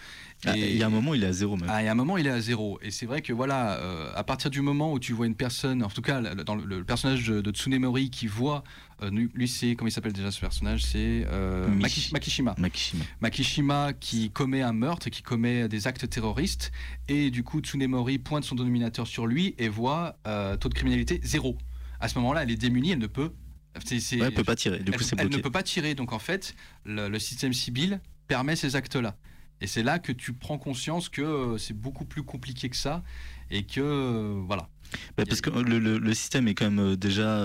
[0.47, 1.69] Ah, Il y a un moment, il est à zéro même.
[1.71, 2.79] Ah, et à un moment, il est à zéro.
[2.83, 5.83] Et c'est vrai que voilà, euh, à partir du moment où tu vois une personne,
[5.83, 8.65] en tout cas, dans le, le personnage de, de Tsunemori qui voit,
[9.03, 12.55] euh, lui, c'est, comment il s'appelle déjà ce personnage C'est euh, Maki- Makishima.
[12.59, 13.05] Makishima.
[13.21, 16.73] Makishima qui commet un meurtre, qui commet des actes terroristes.
[17.09, 20.17] Et du coup, Tsunemori pointe son dénominateur sur lui et voit
[20.61, 21.57] taux de criminalité zéro.
[22.01, 23.31] À ce moment-là, elle est démunie, elle ne peut.
[24.21, 24.79] Ouais, elle peut pas tirer.
[24.81, 25.37] Du elle, coup, c'est elle bloqué.
[25.37, 25.95] ne peut pas tirer.
[25.95, 29.17] Donc en fait, le, le système civil permet ces actes-là.
[29.61, 33.03] Et c'est là que tu prends conscience que euh, c'est beaucoup plus compliqué que ça
[33.51, 34.69] et que euh, voilà.
[35.17, 37.45] Bah, parce que le, le- le système est quand même euh, déjà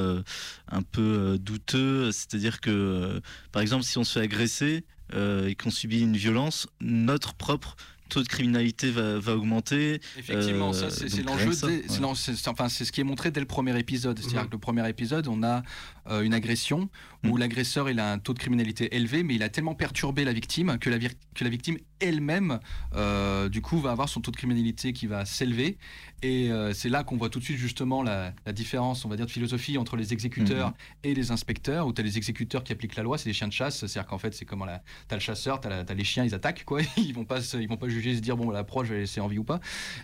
[0.69, 2.11] un peu douteux.
[2.11, 7.35] C'est-à-dire que, par exemple, si on se fait agresser et qu'on subit une violence, notre
[7.35, 7.75] propre
[8.09, 9.99] taux de criminalité va, va augmenter.
[10.17, 11.51] Effectivement, Euh, ça c'est l'enjeu.
[11.53, 11.99] c'est ouais.
[12.01, 14.17] l'en- c'est- enfin, c'est ce qui est montré dès le premier épisode.
[14.19, 14.47] C'est-à-dire Mhm.
[14.47, 15.63] que le premier épisode, on a
[16.07, 16.87] euh, une agression
[17.29, 17.37] où Mhm.
[17.39, 20.77] l'agresseur il a un taux de criminalité élevé, mais il a tellement perturbé la victime
[20.79, 22.59] que la, vir- que la victime elle-même,
[22.95, 25.77] euh, du coup, va avoir son taux de criminalité qui va s'élever.
[26.21, 29.15] Et euh, c'est là qu'on voit tout de suite justement la, la différence, on va
[29.15, 30.73] dire, de philosophie entre les exécuteurs Mhm.
[31.03, 31.87] et les inspecteurs.
[31.87, 33.79] Où tu as les exécuteurs qui appliquent la loi, c'est des chiens de chasse.
[33.79, 36.63] C'est-à-dire qu'en fait, c'est comment la, t'as le chasseur, la- t'as les chiens, ils attaquent
[36.65, 36.79] quoi.
[36.97, 38.99] Ils vont pas, se- ils vont pas juger, se dire bon la proie, je vais
[39.01, 39.59] laisser en vie ou pas.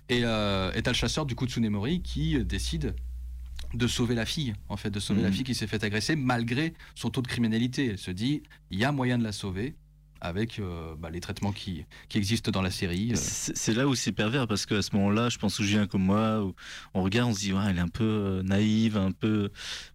[0.10, 2.96] Et euh, et t'as le chasseur du coup Tsunemori qui décide
[3.74, 5.26] de sauver la fille, en fait, de sauver Mhm.
[5.28, 7.88] la fille qui s'est fait agresser malgré son taux de criminalité.
[7.92, 9.76] Elle se dit, il y a moyen de la sauver
[10.24, 13.12] avec euh, bah, les traitements qui, qui existent dans la série.
[13.14, 13.16] euh.
[13.18, 16.44] C'est là où c'est pervers parce qu'à ce moment-là, je pense aux Julien comme moi,
[16.44, 16.54] où
[16.94, 19.50] on regarde, on se dit, ouais, elle est un peu euh, naïve, un peu,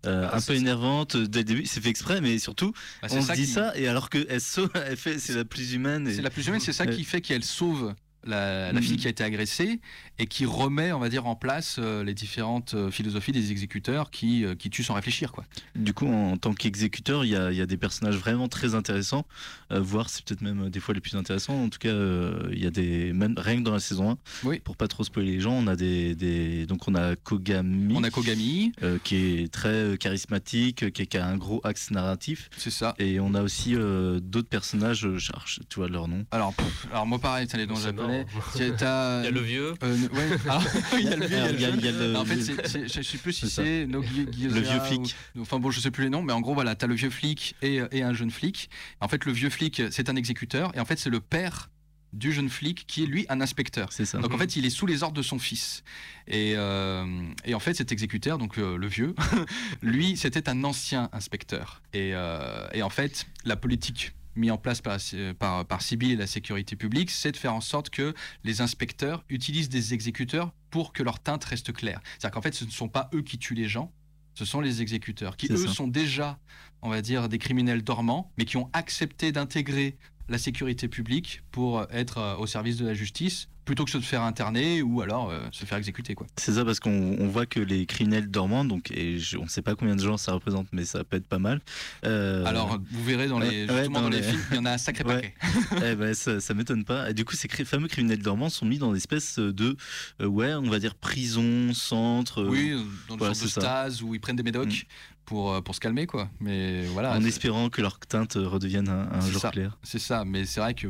[0.05, 1.65] euh, Ah, un peu énervante dès le début.
[1.67, 2.73] C'est fait exprès, mais surtout,
[3.03, 5.35] Bah, c'est on se dit qui- ça, et alors que elle, sauve, elle fait, c'est
[5.35, 6.09] la plus humaine.
[6.09, 6.15] Et...
[6.15, 7.95] C'est la plus humaine, c'est ça qui fait qu'elle sauve
[8.27, 8.83] la, la Mhm.
[8.83, 9.81] fille qui a été agressée
[10.19, 14.11] et qui remet, on va dire, en place euh, les différentes euh, philosophies des exécuteurs
[14.11, 15.33] qui, euh, qui tuent sans réfléchir.
[15.33, 15.45] Quoi.
[15.75, 18.75] Du coup, en tant qu'exécuteur, il y a, il y a des personnages vraiment très
[18.75, 19.27] intéressants,
[19.73, 21.63] euh, voire c'est peut-être même des fois les plus intéressants.
[21.65, 24.19] En tout cas, euh, il y a des même rien que dans la saison 1,
[24.45, 24.59] Oui.
[24.61, 28.03] pour pas trop spoiler les gens, on a des, des- donc on a Kogami, On
[28.05, 32.71] a Kogami, euh, qui est très charismatique, qui, qui a un gros axe narratif, c'est
[32.71, 32.95] ça.
[32.99, 36.25] et on a aussi euh, d'autres personnages, je cherche, tu vois leur nom.
[36.31, 38.16] Alors, pff, alors moi pareil, t'as les noms C'est japonais.
[38.79, 39.75] t'as- Il y a le vieux.
[39.83, 40.37] Euh, ouais.
[40.49, 40.65] Alors,
[40.99, 41.79] il y a le vieux, il y a le Il y a- jeune.
[41.81, 44.01] il y a le- Non, en fait, c'est- c'est- je sais plus si C'est Le
[44.01, 45.15] vieux flic.
[45.35, 47.11] ou- Enfin bon, je sais plus les noms, mais en gros, voilà, t'as le vieux
[47.11, 48.71] flic et, et un jeune flic.
[49.01, 51.71] En fait, le vieux flic, c'est un exécuteur, et en fait, c'est le père
[52.13, 53.93] du jeune flic qui est lui un inspecteur.
[53.93, 54.19] C'est ça.
[54.19, 55.83] Donc en fait, il est sous les ordres de son fils.
[56.29, 57.05] Et, euh,
[57.45, 59.15] et en fait, cet exécuteur, donc euh, le vieux,
[59.83, 61.83] lui, c'était un ancien inspecteur.
[61.93, 64.99] Et, euh, et en fait, la politique mise en place par,
[65.39, 68.15] par, et la sécurité publique, c'est de faire en sorte que
[68.45, 72.01] les inspecteurs utilisent des exécuteurs pour que leur teinte reste claire.
[72.19, 73.93] C'est-à-dire qu'en fait, ce ne sont pas eux qui tuent les gens,
[74.35, 75.73] ce sont les exécuteurs qui, eux, ça.
[75.73, 76.39] sont déjà,
[76.83, 79.97] on va dire, des criminels dormants, mais qui ont accepté d'intégrer
[80.29, 84.09] la sécurité publique pour être euh, au service de la justice plutôt que de se
[84.09, 86.27] faire interner ou alors euh, se faire exécuter quoi.
[86.39, 89.49] C'est ça parce qu'on on voit que les criminels dormants, donc et je- on ne
[89.49, 91.61] sait pas combien de gens ça représente, mais ça peut être pas mal.
[92.05, 94.57] Euh, Alors vous verrez dans les ouais, ouais, justement dans, dans les les- films, il
[94.57, 95.35] y en a un sacré Ouais.
[95.35, 95.35] paquet.
[95.93, 97.11] eh ben, ça, ça m'étonne pas.
[97.11, 99.77] Et du coup, ces fameux criminels dormants sont mis dans des espèces de,
[100.23, 102.45] euh, ouais, on va dire prison, centre.
[102.45, 102.71] Oui,
[103.09, 105.25] dans une voilà, sorte de stase où ils prennent des médocs Mm.
[105.25, 106.31] pour pour se calmer quoi.
[106.41, 107.13] Mais voilà.
[107.17, 109.51] en espérant que leur teinte redevienne un, un jour ça.
[109.51, 109.77] clair.
[109.83, 110.87] C'est ça, mais c'est vrai que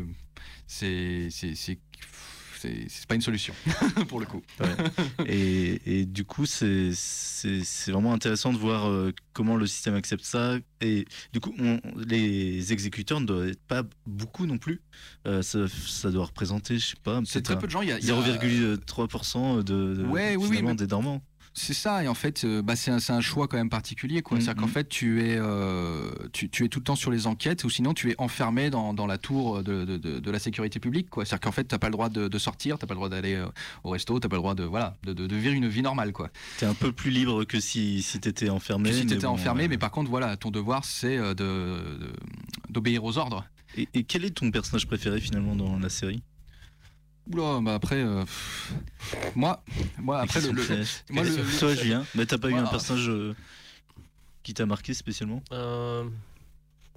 [0.66, 1.28] c'est
[2.88, 3.54] c'est pas une solution
[4.08, 4.42] pour le coup.
[5.26, 6.90] Et, et du coup, c'est
[7.88, 10.56] vraiment intéressant de voir euh, comment le système accepte ça.
[10.80, 14.80] Et du coup, on- les exécuteurs ne doivent être pas beaucoup non plus.
[15.26, 17.82] Euh, ça, ça doit représenter, je sais pas, C'est très peu de gens.
[17.82, 19.62] Il y a, il y a- 0,3% de,
[19.94, 21.22] de Ouais, oui, oui, mais- des dormants.
[21.58, 24.20] C'est ça, et en fait, euh, bah, c'est un, choix quand même particulier.
[24.20, 24.36] quoi.
[24.36, 24.42] Mhm.
[24.44, 27.64] C'est-à-dire qu'en fait, tu es, euh, tu, tu es tout le temps sur les enquêtes,
[27.64, 30.80] ou sinon tu es enfermé dans, dans la tour de, de- de- de la sécurité
[30.80, 31.08] publique.
[31.08, 31.24] quoi.
[31.24, 33.08] C'est-à-dire qu'en fait, tu n'as pas le droit de, sortir, tu n'as pas le droit
[33.08, 33.46] d'aller euh,
[33.84, 36.12] au resto, tu n'as pas le droit de, voilà, de, vivre une vie normale.
[36.12, 36.28] quoi.
[36.58, 38.90] T'es un peu plus libre que si, si t'étais enfermé.
[38.90, 39.68] Que si tu étais bon, enfermé, ouais.
[39.68, 41.18] mais par contre, voilà, ton devoir, c'est
[42.68, 43.44] d'obéir aux ordres.
[43.78, 46.22] Et, et quel est ton personnage préféré finalement dans la série?
[47.32, 48.72] Oula, bah après, euh, pff,
[49.34, 49.62] moi,
[49.98, 50.88] moi après le, le- piège.
[51.10, 53.34] moi, le- le- Toi, Julien, mais t'as pas eu un personnage euh,
[54.44, 56.10] qui t'a marqué spécialement Euh, Moi,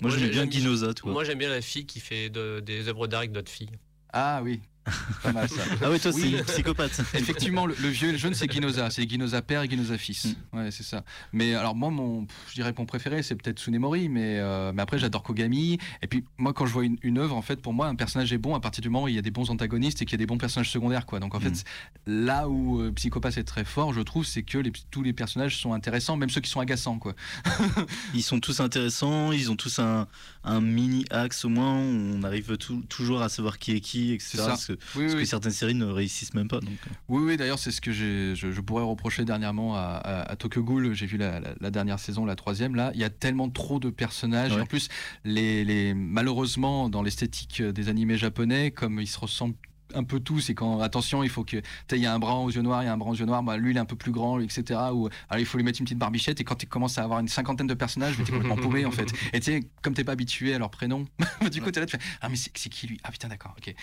[0.01, 1.11] Moi, j'aimais j'ai- bien j'aime- Guinosa, toi.
[1.11, 3.71] moi, j'aime bien la fille qui fait de- des œuvres d'art avec d'autres filles.
[4.13, 4.61] ah oui,
[5.23, 5.61] pas mal ça.
[5.83, 6.35] Ah ouais, toi, Oui.
[6.37, 6.99] c'est psychopathe.
[7.13, 8.89] Effectivement, le, le vieux et le jeune, c'est Guinosa.
[8.89, 10.25] C'est Guinosa père et Guinosa fils.
[10.53, 10.57] Mm.
[10.57, 11.03] Ouais, c'est ça.
[11.33, 14.09] Mais alors, moi, mon, je dirais que mon préféré, c'est peut-être Tsunemori.
[14.09, 15.77] Mais, euh, mais après, j'adore Kogami.
[16.01, 18.31] Et puis, moi, quand je vois une, une œuvre, en fait, pour moi, un personnage
[18.33, 20.13] est bon à partir du moment où il y a des bons antagonistes et qu'il
[20.13, 21.05] y a des bons personnages secondaires.
[21.05, 21.19] Quoi.
[21.19, 22.25] Donc, en fait, Mm.
[22.25, 25.57] là où euh, Psychopath est très fort, je trouve, c'est que les- tous les personnages
[25.57, 26.99] sont intéressants, même ceux qui sont agaçants.
[26.99, 27.13] Quoi.
[28.13, 30.07] Ils sont tous intéressants, ils ont tous un,
[30.43, 31.75] un mini axe au moins.
[31.77, 34.37] On arrive tout- toujours à savoir qui est qui, etc.
[34.79, 34.93] C'est ça.
[34.93, 36.59] Parce que, Oui, parce que certaines séries ne réussissent même pas.
[36.59, 36.93] Donc, euh.
[37.09, 40.63] Oui, oui, d'ailleurs, c'est ce que je, je pourrais reprocher dernièrement à, à, à Tokyo
[40.63, 40.93] Ghoul.
[40.93, 42.75] J'ai vu la, la- la dernière saison, la troisième.
[42.75, 44.53] Là, il y a tellement trop de personnages.
[44.55, 44.61] Ouais.
[44.61, 44.89] En plus,
[45.25, 49.55] les, les, malheureusement, dans l'esthétique des animés japonais, comme ils se ressemblent
[49.95, 51.57] un peu tous et quand attention il faut que
[51.93, 53.25] il y a un brun aux yeux noirs il y a un brun aux yeux
[53.25, 55.57] noirs bah, lui il est un peu plus grand lui, etc ou alors il faut
[55.57, 58.15] lui mettre une petite barbichette et quand tu commences à avoir une cinquantaine de personnages
[58.17, 61.05] t'es complètement paumé en fait et tu sais comme t'es pas habitué à leur prénom
[61.51, 62.99] du coup t'es là tu fais ah mais c'est c'est qui lui?
[63.03, 63.73] Ah putain d'accord ok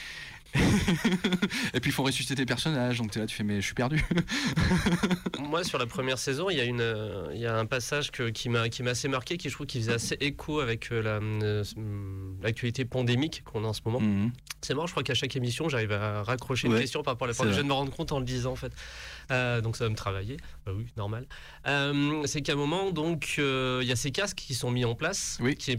[1.74, 3.74] et puis il faut ressusciter tes personnages donc t'es là tu fais mais je suis
[3.74, 4.02] perdu
[5.38, 8.10] Moi, sur la première saison, il y a, une, euh, il y a un passage
[8.10, 10.90] que- qui m'a qui m'a assez marqué, qui je trouve qui faisait assez écho avec
[10.90, 11.62] euh, la, euh,
[12.42, 14.00] l'actualité pandémique qu'on a en ce moment.
[14.00, 14.32] Mhm.
[14.62, 17.30] C'est marrant, je crois qu'à chaque émission, j'arrive à raccrocher une question par rapport à
[17.30, 17.54] la pandémie.
[17.54, 18.72] Je viens de me rendre compte en le disant, en fait.
[19.32, 20.36] Euh, donc ça va me travailler.
[20.64, 21.26] Bah oui, normal.
[21.66, 24.84] Euh, c'est qu'à un moment, donc, euh, il y a ces casques qui sont mis
[24.84, 25.56] en place, Oui.
[25.56, 25.76] qui,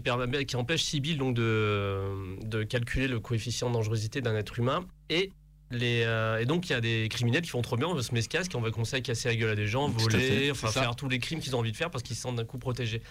[0.56, 4.84] empêchent Sibyl donc, de, de calculer le coefficient de dangerosité d'un être humain.
[5.08, 5.32] Et,
[5.70, 8.02] les, euh, et donc, il y a des criminels qui font trop bien, on va
[8.02, 9.90] se mettre ce casque et on va commencer à casser la gueule à des gens,
[9.90, 10.80] Tout à fait, voler, enfin c'est ça.
[10.82, 12.58] faire tous les crimes qu'ils ont envie de faire parce qu'ils se sentent d'un coup
[12.58, 13.02] protégés.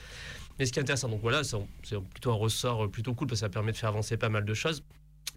[0.59, 1.57] Mais ce qui est intéressant, donc voilà, c'est
[2.11, 4.53] plutôt un ressort plutôt cool parce que ça permet de faire avancer pas mal de
[4.55, 4.83] choses.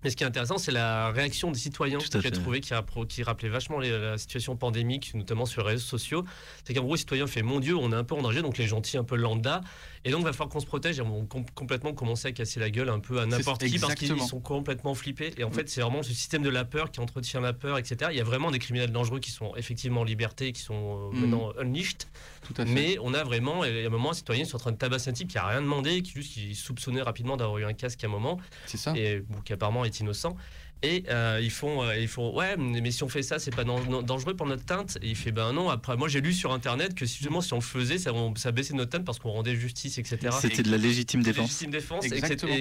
[0.02, 3.48] Mais ce qui est intéressant, c'est la réaction des citoyens que j'ai trouvé qui, rappelait
[3.48, 6.24] vachement les- la situation pandémique, notamment sur les réseaux sociaux.
[6.64, 8.56] C'est qu'en gros, les citoyens fait Mon Dieu, on est un peu en danger, donc
[8.58, 9.60] les gentils un peu lambda.
[10.04, 12.32] Et donc, il va falloir qu'on se protège et on va com- complètement commencer à
[12.32, 15.34] casser la gueule un peu à n'importe qui parce qu'ils sont complètement flippés.
[15.36, 18.10] Et en fait, c'est vraiment ce système de la peur qui entretient la peur, etc.
[18.10, 21.14] Il y a vraiment des criminels dangereux qui sont effectivement en liberté, qui sont euh,
[21.14, 21.20] Mhm.
[21.20, 22.04] maintenant unleashed.
[22.42, 24.54] tout à fait Mais on a vraiment, et à un moment, un citoyen qui est
[24.54, 27.36] en train de tabasser un type qui a rien demandé, qui juste qui soupçonnait rapidement
[27.36, 30.34] d'avoir eu un casque à un moment, c'est ça et bon, qui apparemment est innocent.
[30.82, 33.64] Et euh, ils font, euh, ils font, ouais, mais si on fait ça, c'est pas
[33.64, 34.96] dan- dan- dangereux pour notre teinte.
[35.02, 35.68] Et il fait, ben non.
[35.68, 38.50] Après, moi, j'ai lu sur internet que justement, si on le faisait, ça, on- ça
[38.50, 40.16] baissait notre teinte parce qu'on rendait justice, etc.
[40.40, 41.48] C'était de la légitime défense.
[41.48, 42.04] Légitime défense.
[42.06, 42.54] Exactement.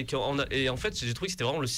[0.50, 1.68] et et en fait, j'ai trouvé que c'était vraiment le.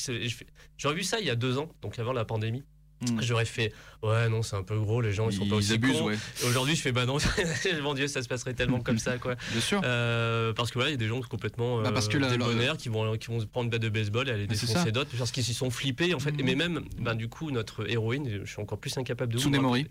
[0.78, 2.64] J'aurais vu ça il y a deux ans, donc avant la pandémie.
[3.10, 3.20] Mm.
[3.22, 3.72] J'aurais fait,
[4.02, 6.06] ouais, non, c'est un peu gros, les gens, ils sont pas aussi abusent cons.
[6.06, 7.16] ouais Aujourd'hui, je fais, bah non,
[7.82, 9.34] mon Dieu, ça se passerait tellement comme ça, quoi.
[9.52, 12.08] bien sûr Euh, parce que voilà, il y a des gens complètement euh, Bah, parce
[12.08, 14.46] que la- débonnaires qui vont qui vont se prendre une batte de baseball et aller
[14.52, 16.32] c'est défoncer d'autres parce qu'ils s'y sont flippés en fait.
[16.32, 16.42] Mhm.
[16.44, 19.86] Mais même, ben, du coup, notre héroïne, je suis encore plus incapable de vous Tsunemori.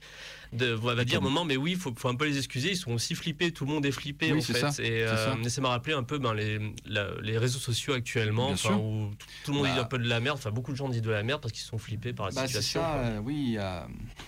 [0.53, 2.71] de, on va dire un moment, mais oui, il faut, faut un peu les excuser.
[2.71, 4.59] Ils sont aussi flippés, tout le monde est flippé Oui, en fait.
[4.59, 5.05] ça, Et,
[5.43, 5.61] c'est ça.
[5.61, 9.57] m'a rappelé un peu ben, les, la- les réseaux sociaux actuellement, où tout, tout le
[9.57, 9.73] monde Bah.
[9.73, 10.37] dit un peu de la merde.
[10.37, 12.47] Enfin, beaucoup de gens disent de la merde parce qu'ils sont flippés par la Bah,
[12.47, 12.81] situation.
[13.01, 13.87] Euh, oui, il y a,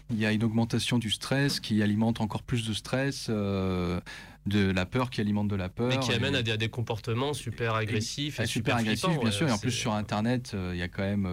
[0.10, 4.00] il y a une augmentation du stress qui alimente encore plus de stress, euh,
[4.46, 5.88] de la peur qui alimente de la peur.
[5.90, 9.06] Mais qui et- amène à des, à des comportements super agressifs et, Ah, super agressif,
[9.06, 9.48] flippants, bien ouais, sûr.
[9.48, 11.28] Et en plus, sur Internet, euh, il y a quand même,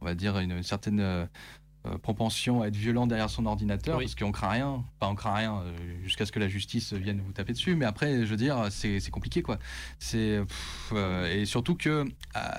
[0.00, 1.28] on va dire, une, certaine
[2.02, 4.04] propension à être violent derrière son ordinateur, Oui.
[4.04, 5.62] parce qu'on craint rien, pas on craint rien
[6.02, 9.10] jusqu'à ce que la justice vienne vous taper dessus, mais après, je veux dire, c'est
[9.10, 9.58] compliqué quoi.
[9.98, 10.40] C'est
[10.92, 12.06] euh, et surtout que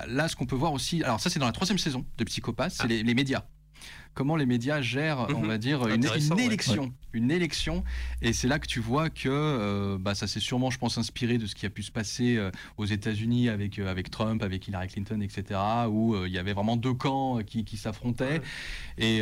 [0.06, 2.70] là, ce qu'on peut voir aussi, alors ça c'est dans la troisième saison de Psychopathe,
[2.70, 2.86] c'est Ah.
[2.86, 3.42] les, les médias.
[4.16, 5.46] Comment les médias gèrent, on Mhm.
[5.46, 6.44] va dire, une, ouais.
[6.46, 7.84] élection, une élection,
[8.22, 11.36] et c'est là que tu vois que euh, bah, ça s'est sûrement, je pense, inspiré
[11.36, 14.66] de ce qui a pu se passer euh, aux États-Unis avec euh, avec Trump, avec
[14.68, 15.60] Hillary Clinton, etc.,
[15.90, 18.42] où il y avait vraiment deux camps qui, qui s'affrontaient, Ouais.
[18.96, 19.18] et,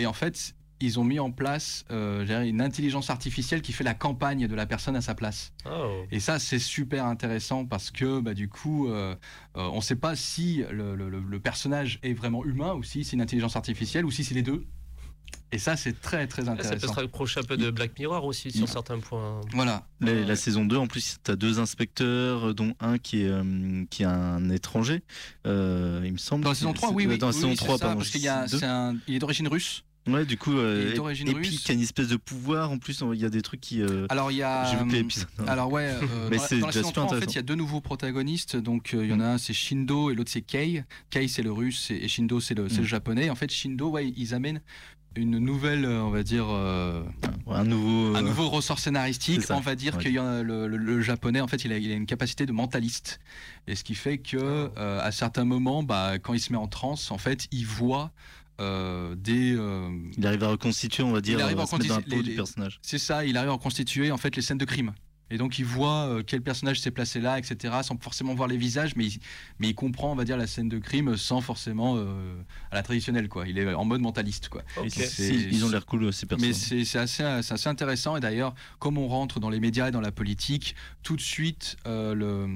[0.00, 3.94] et en fait, ils ont mis en place euh, une intelligence artificielle qui fait la
[3.94, 5.52] campagne de la personne à sa place.
[5.70, 6.04] Oh.
[6.10, 9.14] Et ça, c'est super intéressant parce que bah, du coup, euh,
[9.56, 12.82] euh, on ne sait pas si le, le- le- le personnage est vraiment humain ou
[12.82, 14.64] si c'est une intelligence artificielle ou si c'est les deux.
[15.52, 16.94] Et ça, c'est très très Là, ça peut intéressant.
[16.94, 19.40] se rapprocher un peu de Black Mirror aussi sur certains points.
[19.52, 19.84] Voilà.
[20.00, 23.84] La, la saison 2, en plus, tu as deux inspecteurs, dont un qui est, euh,
[23.90, 25.02] qui est un étranger,
[25.48, 26.44] euh, il me semble.
[26.44, 27.18] Dans la saison 3, oui, oui.
[27.18, 27.98] Dans la oui, saison c'est 3, ça, pardon.
[27.98, 29.82] Parce qu'il est d'origine russe.
[30.06, 33.28] Ouais, du coup, euh, y a une espèce de pouvoir, en plus, il y a
[33.28, 33.82] des trucs qui...
[33.82, 34.64] euh, Alors il y a.
[34.70, 35.28] J'ai vu que euh, l'épisode.
[35.46, 37.26] Alors ouais, euh, Mais dans, la- c'est dans la déjà saison super 3, en fait,
[37.32, 38.56] il y a deux nouveaux protagonistes.
[38.56, 40.84] Donc il y en a un, c'est Shindo, et l'autre c'est Kei.
[41.10, 42.86] Kei, c'est le russe, et Shindo, c'est le, c'est le Mm.
[42.86, 43.30] japonais.
[43.30, 44.62] En fait, Shindo, ouais, ils amènent
[45.16, 47.02] une nouvelle, on va dire, euh,
[47.48, 48.14] un nouveau...
[48.16, 49.42] un nouveau ressort scénaristique.
[49.42, 50.04] c'est On va dire ouais.
[50.04, 53.18] que le, le- le japonais, en fait, il a, il a une capacité de mentaliste.
[53.66, 54.72] Et ce qui fait que, Oh.
[54.78, 58.12] euh, à certains moments, bah, quand il se met en transe, en fait, il voit
[58.60, 59.54] euh, des.
[59.56, 59.88] euh,
[60.18, 61.96] Il arrive à reconstituer, on va dire, Il arrive euh, à se mettre dans la
[61.96, 62.78] reconstituer peau les- du personnage.
[62.82, 64.92] C'est ça, il arrive à reconstituer en fait les scènes de crime.
[65.32, 68.56] Et donc il voit euh, quel personnage s'est placé là, etc., sans forcément voir les
[68.56, 69.20] visages, mais il,
[69.60, 72.34] mais il comprend, on va dire, la scène de crime sans forcément euh,
[72.72, 73.46] à la traditionnelle, quoi.
[73.46, 74.62] Il est en mode mentaliste, quoi.
[74.84, 76.56] Ils ont l'air cool, ces Mais personnages.
[76.56, 78.16] c'est c'est assez, intéressant.
[78.16, 81.76] Et d'ailleurs, comme on rentre dans les médias et dans la politique, tout de suite,
[81.86, 82.48] euh, le,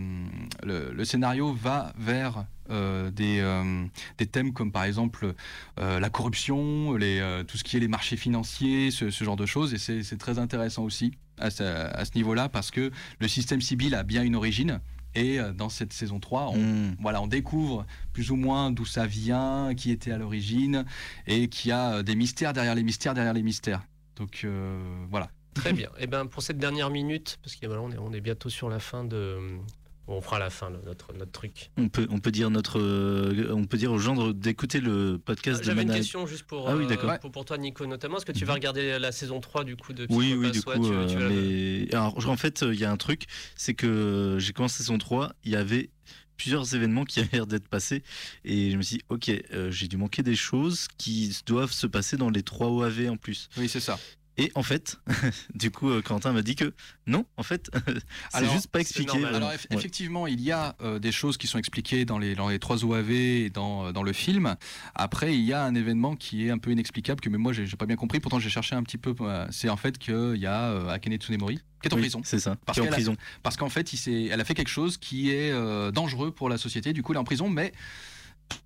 [0.67, 3.85] le, le scénario va vers euh, des, euh,
[4.19, 5.35] des thèmes comme par exemple
[5.79, 9.47] euh, la corruption, les, tout ce qui est les marchés financiers, ce, ce genre de
[9.47, 9.75] choses.
[9.75, 13.95] Et c'est très intéressant aussi à ce, à ce niveau-là parce que le système civil
[13.95, 14.81] a bien une origine.
[15.17, 16.97] Et dans cette saison 3, on, Mm.
[17.01, 20.85] voilà, on découvre plus ou moins d'où ça vient, qui était à l'origine,
[21.29, 23.83] et qu'il y a des mystères derrière les mystères derrière les mystères.
[24.17, 24.45] Donc
[25.11, 25.31] voilà.
[25.55, 25.89] Très bien.
[25.99, 28.81] Et ben pour cette dernière minute, parce qu'on on est, on est bientôt sur la
[28.81, 29.39] fin de.
[30.07, 31.71] On fera la fin, notre, notre truc.
[31.79, 35.61] On peut, on peut dire notre, euh, on peut dire aux gens d'écouter le podcast
[35.61, 37.19] de J'avais une question juste pour, Ah oui, euh, d'accord.
[37.21, 38.19] pour, pour toi, Nico, notamment.
[38.19, 38.49] Est-ce que tu Mhm.
[38.49, 40.83] vas regarder la saison 3 du coup de Oui, oui, du coup, Ouais, tu-
[41.15, 43.25] tu euh, vas- mais alors en fait, il y a un truc,
[43.57, 45.89] c'est que j'ai commencé saison 3, il y avait
[46.37, 48.03] plusieurs événements qui avaient l'air d'être passés
[48.45, 51.87] et je me suis dit, ok, euh, j'ai dû manquer des choses qui doivent se
[51.87, 53.49] passer dans les trois OAV en plus.
[53.57, 53.99] Oui, c'est ça.
[54.37, 54.97] Et en fait,
[55.55, 56.73] du coup, euh, Quentin m'a dit que
[57.07, 57.71] non, en fait,
[58.35, 59.25] c'est juste pas expliqué.
[59.25, 59.77] Alors eff- Ouais.
[59.79, 62.85] effectivement, il y a euh, des choses qui sont expliquées dans les, dans les trois
[62.85, 64.57] OAV et dans, euh, dans le film.
[64.97, 67.65] Après, il y a un événement qui est un peu inexplicable que même moi j'ai
[67.77, 68.19] pas bien compris.
[68.21, 69.15] Pourtant, j'ai cherché un petit peu.
[69.51, 72.41] C'est en fait qu'il y a euh, Akane Tsunemori qui est en Oui, prison C'est
[72.41, 73.17] ça, Parce qui est en qu'elle a- prison.
[73.43, 76.57] parce qu'en fait, il elle a fait quelque chose qui est euh, dangereux pour la
[76.59, 76.93] société.
[76.93, 77.73] Du coup, elle est en prison, mais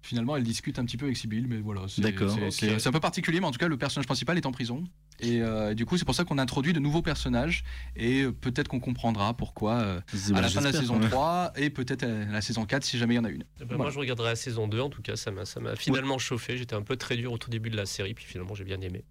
[0.03, 1.47] finalement, elle discute un petit peu avec Sibyl.
[1.49, 3.41] Mais voilà, c'est D'accord, c'est- un peu particulier.
[3.41, 4.85] Mais en tout cas, le personnage principal est en prison.
[5.21, 7.65] Et euh, du coup, c'est pour ça qu'on introduit de nouveaux personnages.
[7.97, 10.01] Et euh, peut-être qu'on comprendra pourquoi euh,
[10.35, 11.09] à la fin de la saison ouais.
[11.09, 13.45] 3 et peut-être à la saison 4 si jamais il y en a une.
[13.61, 14.81] Eh ben, Moi, je regarderai la saison 2.
[14.81, 15.45] En tout cas, ça m'a
[15.77, 16.57] finalement chauffé.
[16.57, 18.81] J'étais un peu très dur au tout début de la série, puis finalement, j'ai bien
[18.81, 19.05] aimé.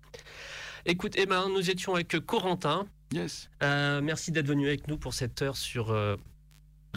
[0.86, 2.88] Écoute, eh ben, nous étions avec Corentin.
[3.12, 3.50] Yes.
[3.64, 6.16] Euh, merci d'être venu avec nous pour cette heure sur euh,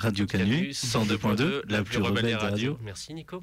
[0.00, 2.78] Radio Canu, 102.2, la plus rebelle des radios.
[2.82, 3.40] Merci Nico.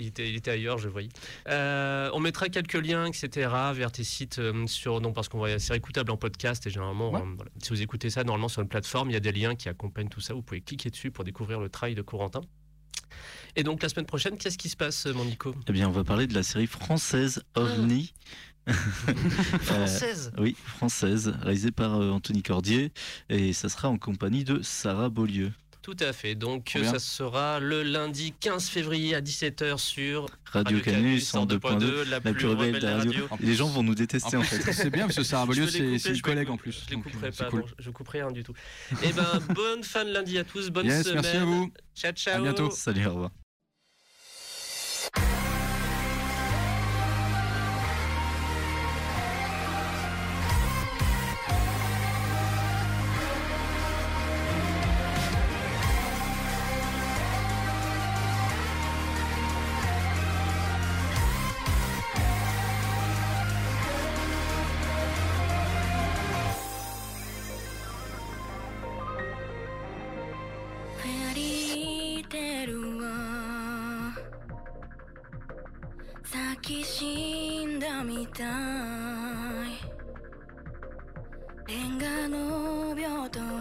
[0.00, 1.08] Il était, il était ailleurs, je voyais.
[1.48, 3.48] Euh, on mettra quelques liens, etc.
[3.72, 7.12] vers tes sites euh, sur non parce qu'on va c'est écoutable en podcast et généralement
[7.12, 7.20] Ouais.
[7.20, 7.50] euh, voilà.
[7.62, 10.08] si vous écoutez ça normalement sur une plateforme, il y a des liens qui accompagnent
[10.08, 10.34] tout ça.
[10.34, 12.40] Vous pouvez cliquer dessus pour découvrir le travail de Corentin.
[13.54, 15.54] Et donc la semaine prochaine, qu'est-ce qui se passe, mon Nico?
[15.68, 18.12] Eh bien, on va parler de la série française OVNI.
[18.66, 18.72] Euh,
[19.58, 20.32] Française.
[20.38, 22.92] oui, française, réalisée par Anthony Cordier,
[23.28, 25.52] et ça sera en compagnie de Sarah Beaulieu.
[25.84, 26.34] Tout à fait.
[26.34, 32.08] Donc ça sera le lundi 15 février à 17h sur Radio Canu 102.2.
[32.08, 33.28] la, La plus rebelle des radios.
[33.42, 34.72] Et les gens vont nous détester en fait.
[34.72, 36.84] C'est bien parce que Sarah Beaulieu, c'est une collègue en plus.
[36.86, 37.60] Je les Donc, couperai euh, pas, cool.
[37.60, 38.54] non, je couperai rien du tout.
[39.02, 41.20] Eh ben, bonne fin de lundi à tous, bonne Yes, semaine.
[41.22, 41.70] merci à vous.
[41.94, 42.38] Ciao, ciao.
[42.38, 42.70] À bientôt.
[42.70, 43.43] Salut, au revoir.「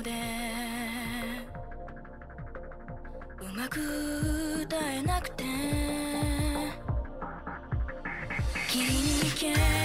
[0.03, 0.11] で
[3.39, 5.43] うまく歌えなくて。
[8.74, 9.83] 君に行け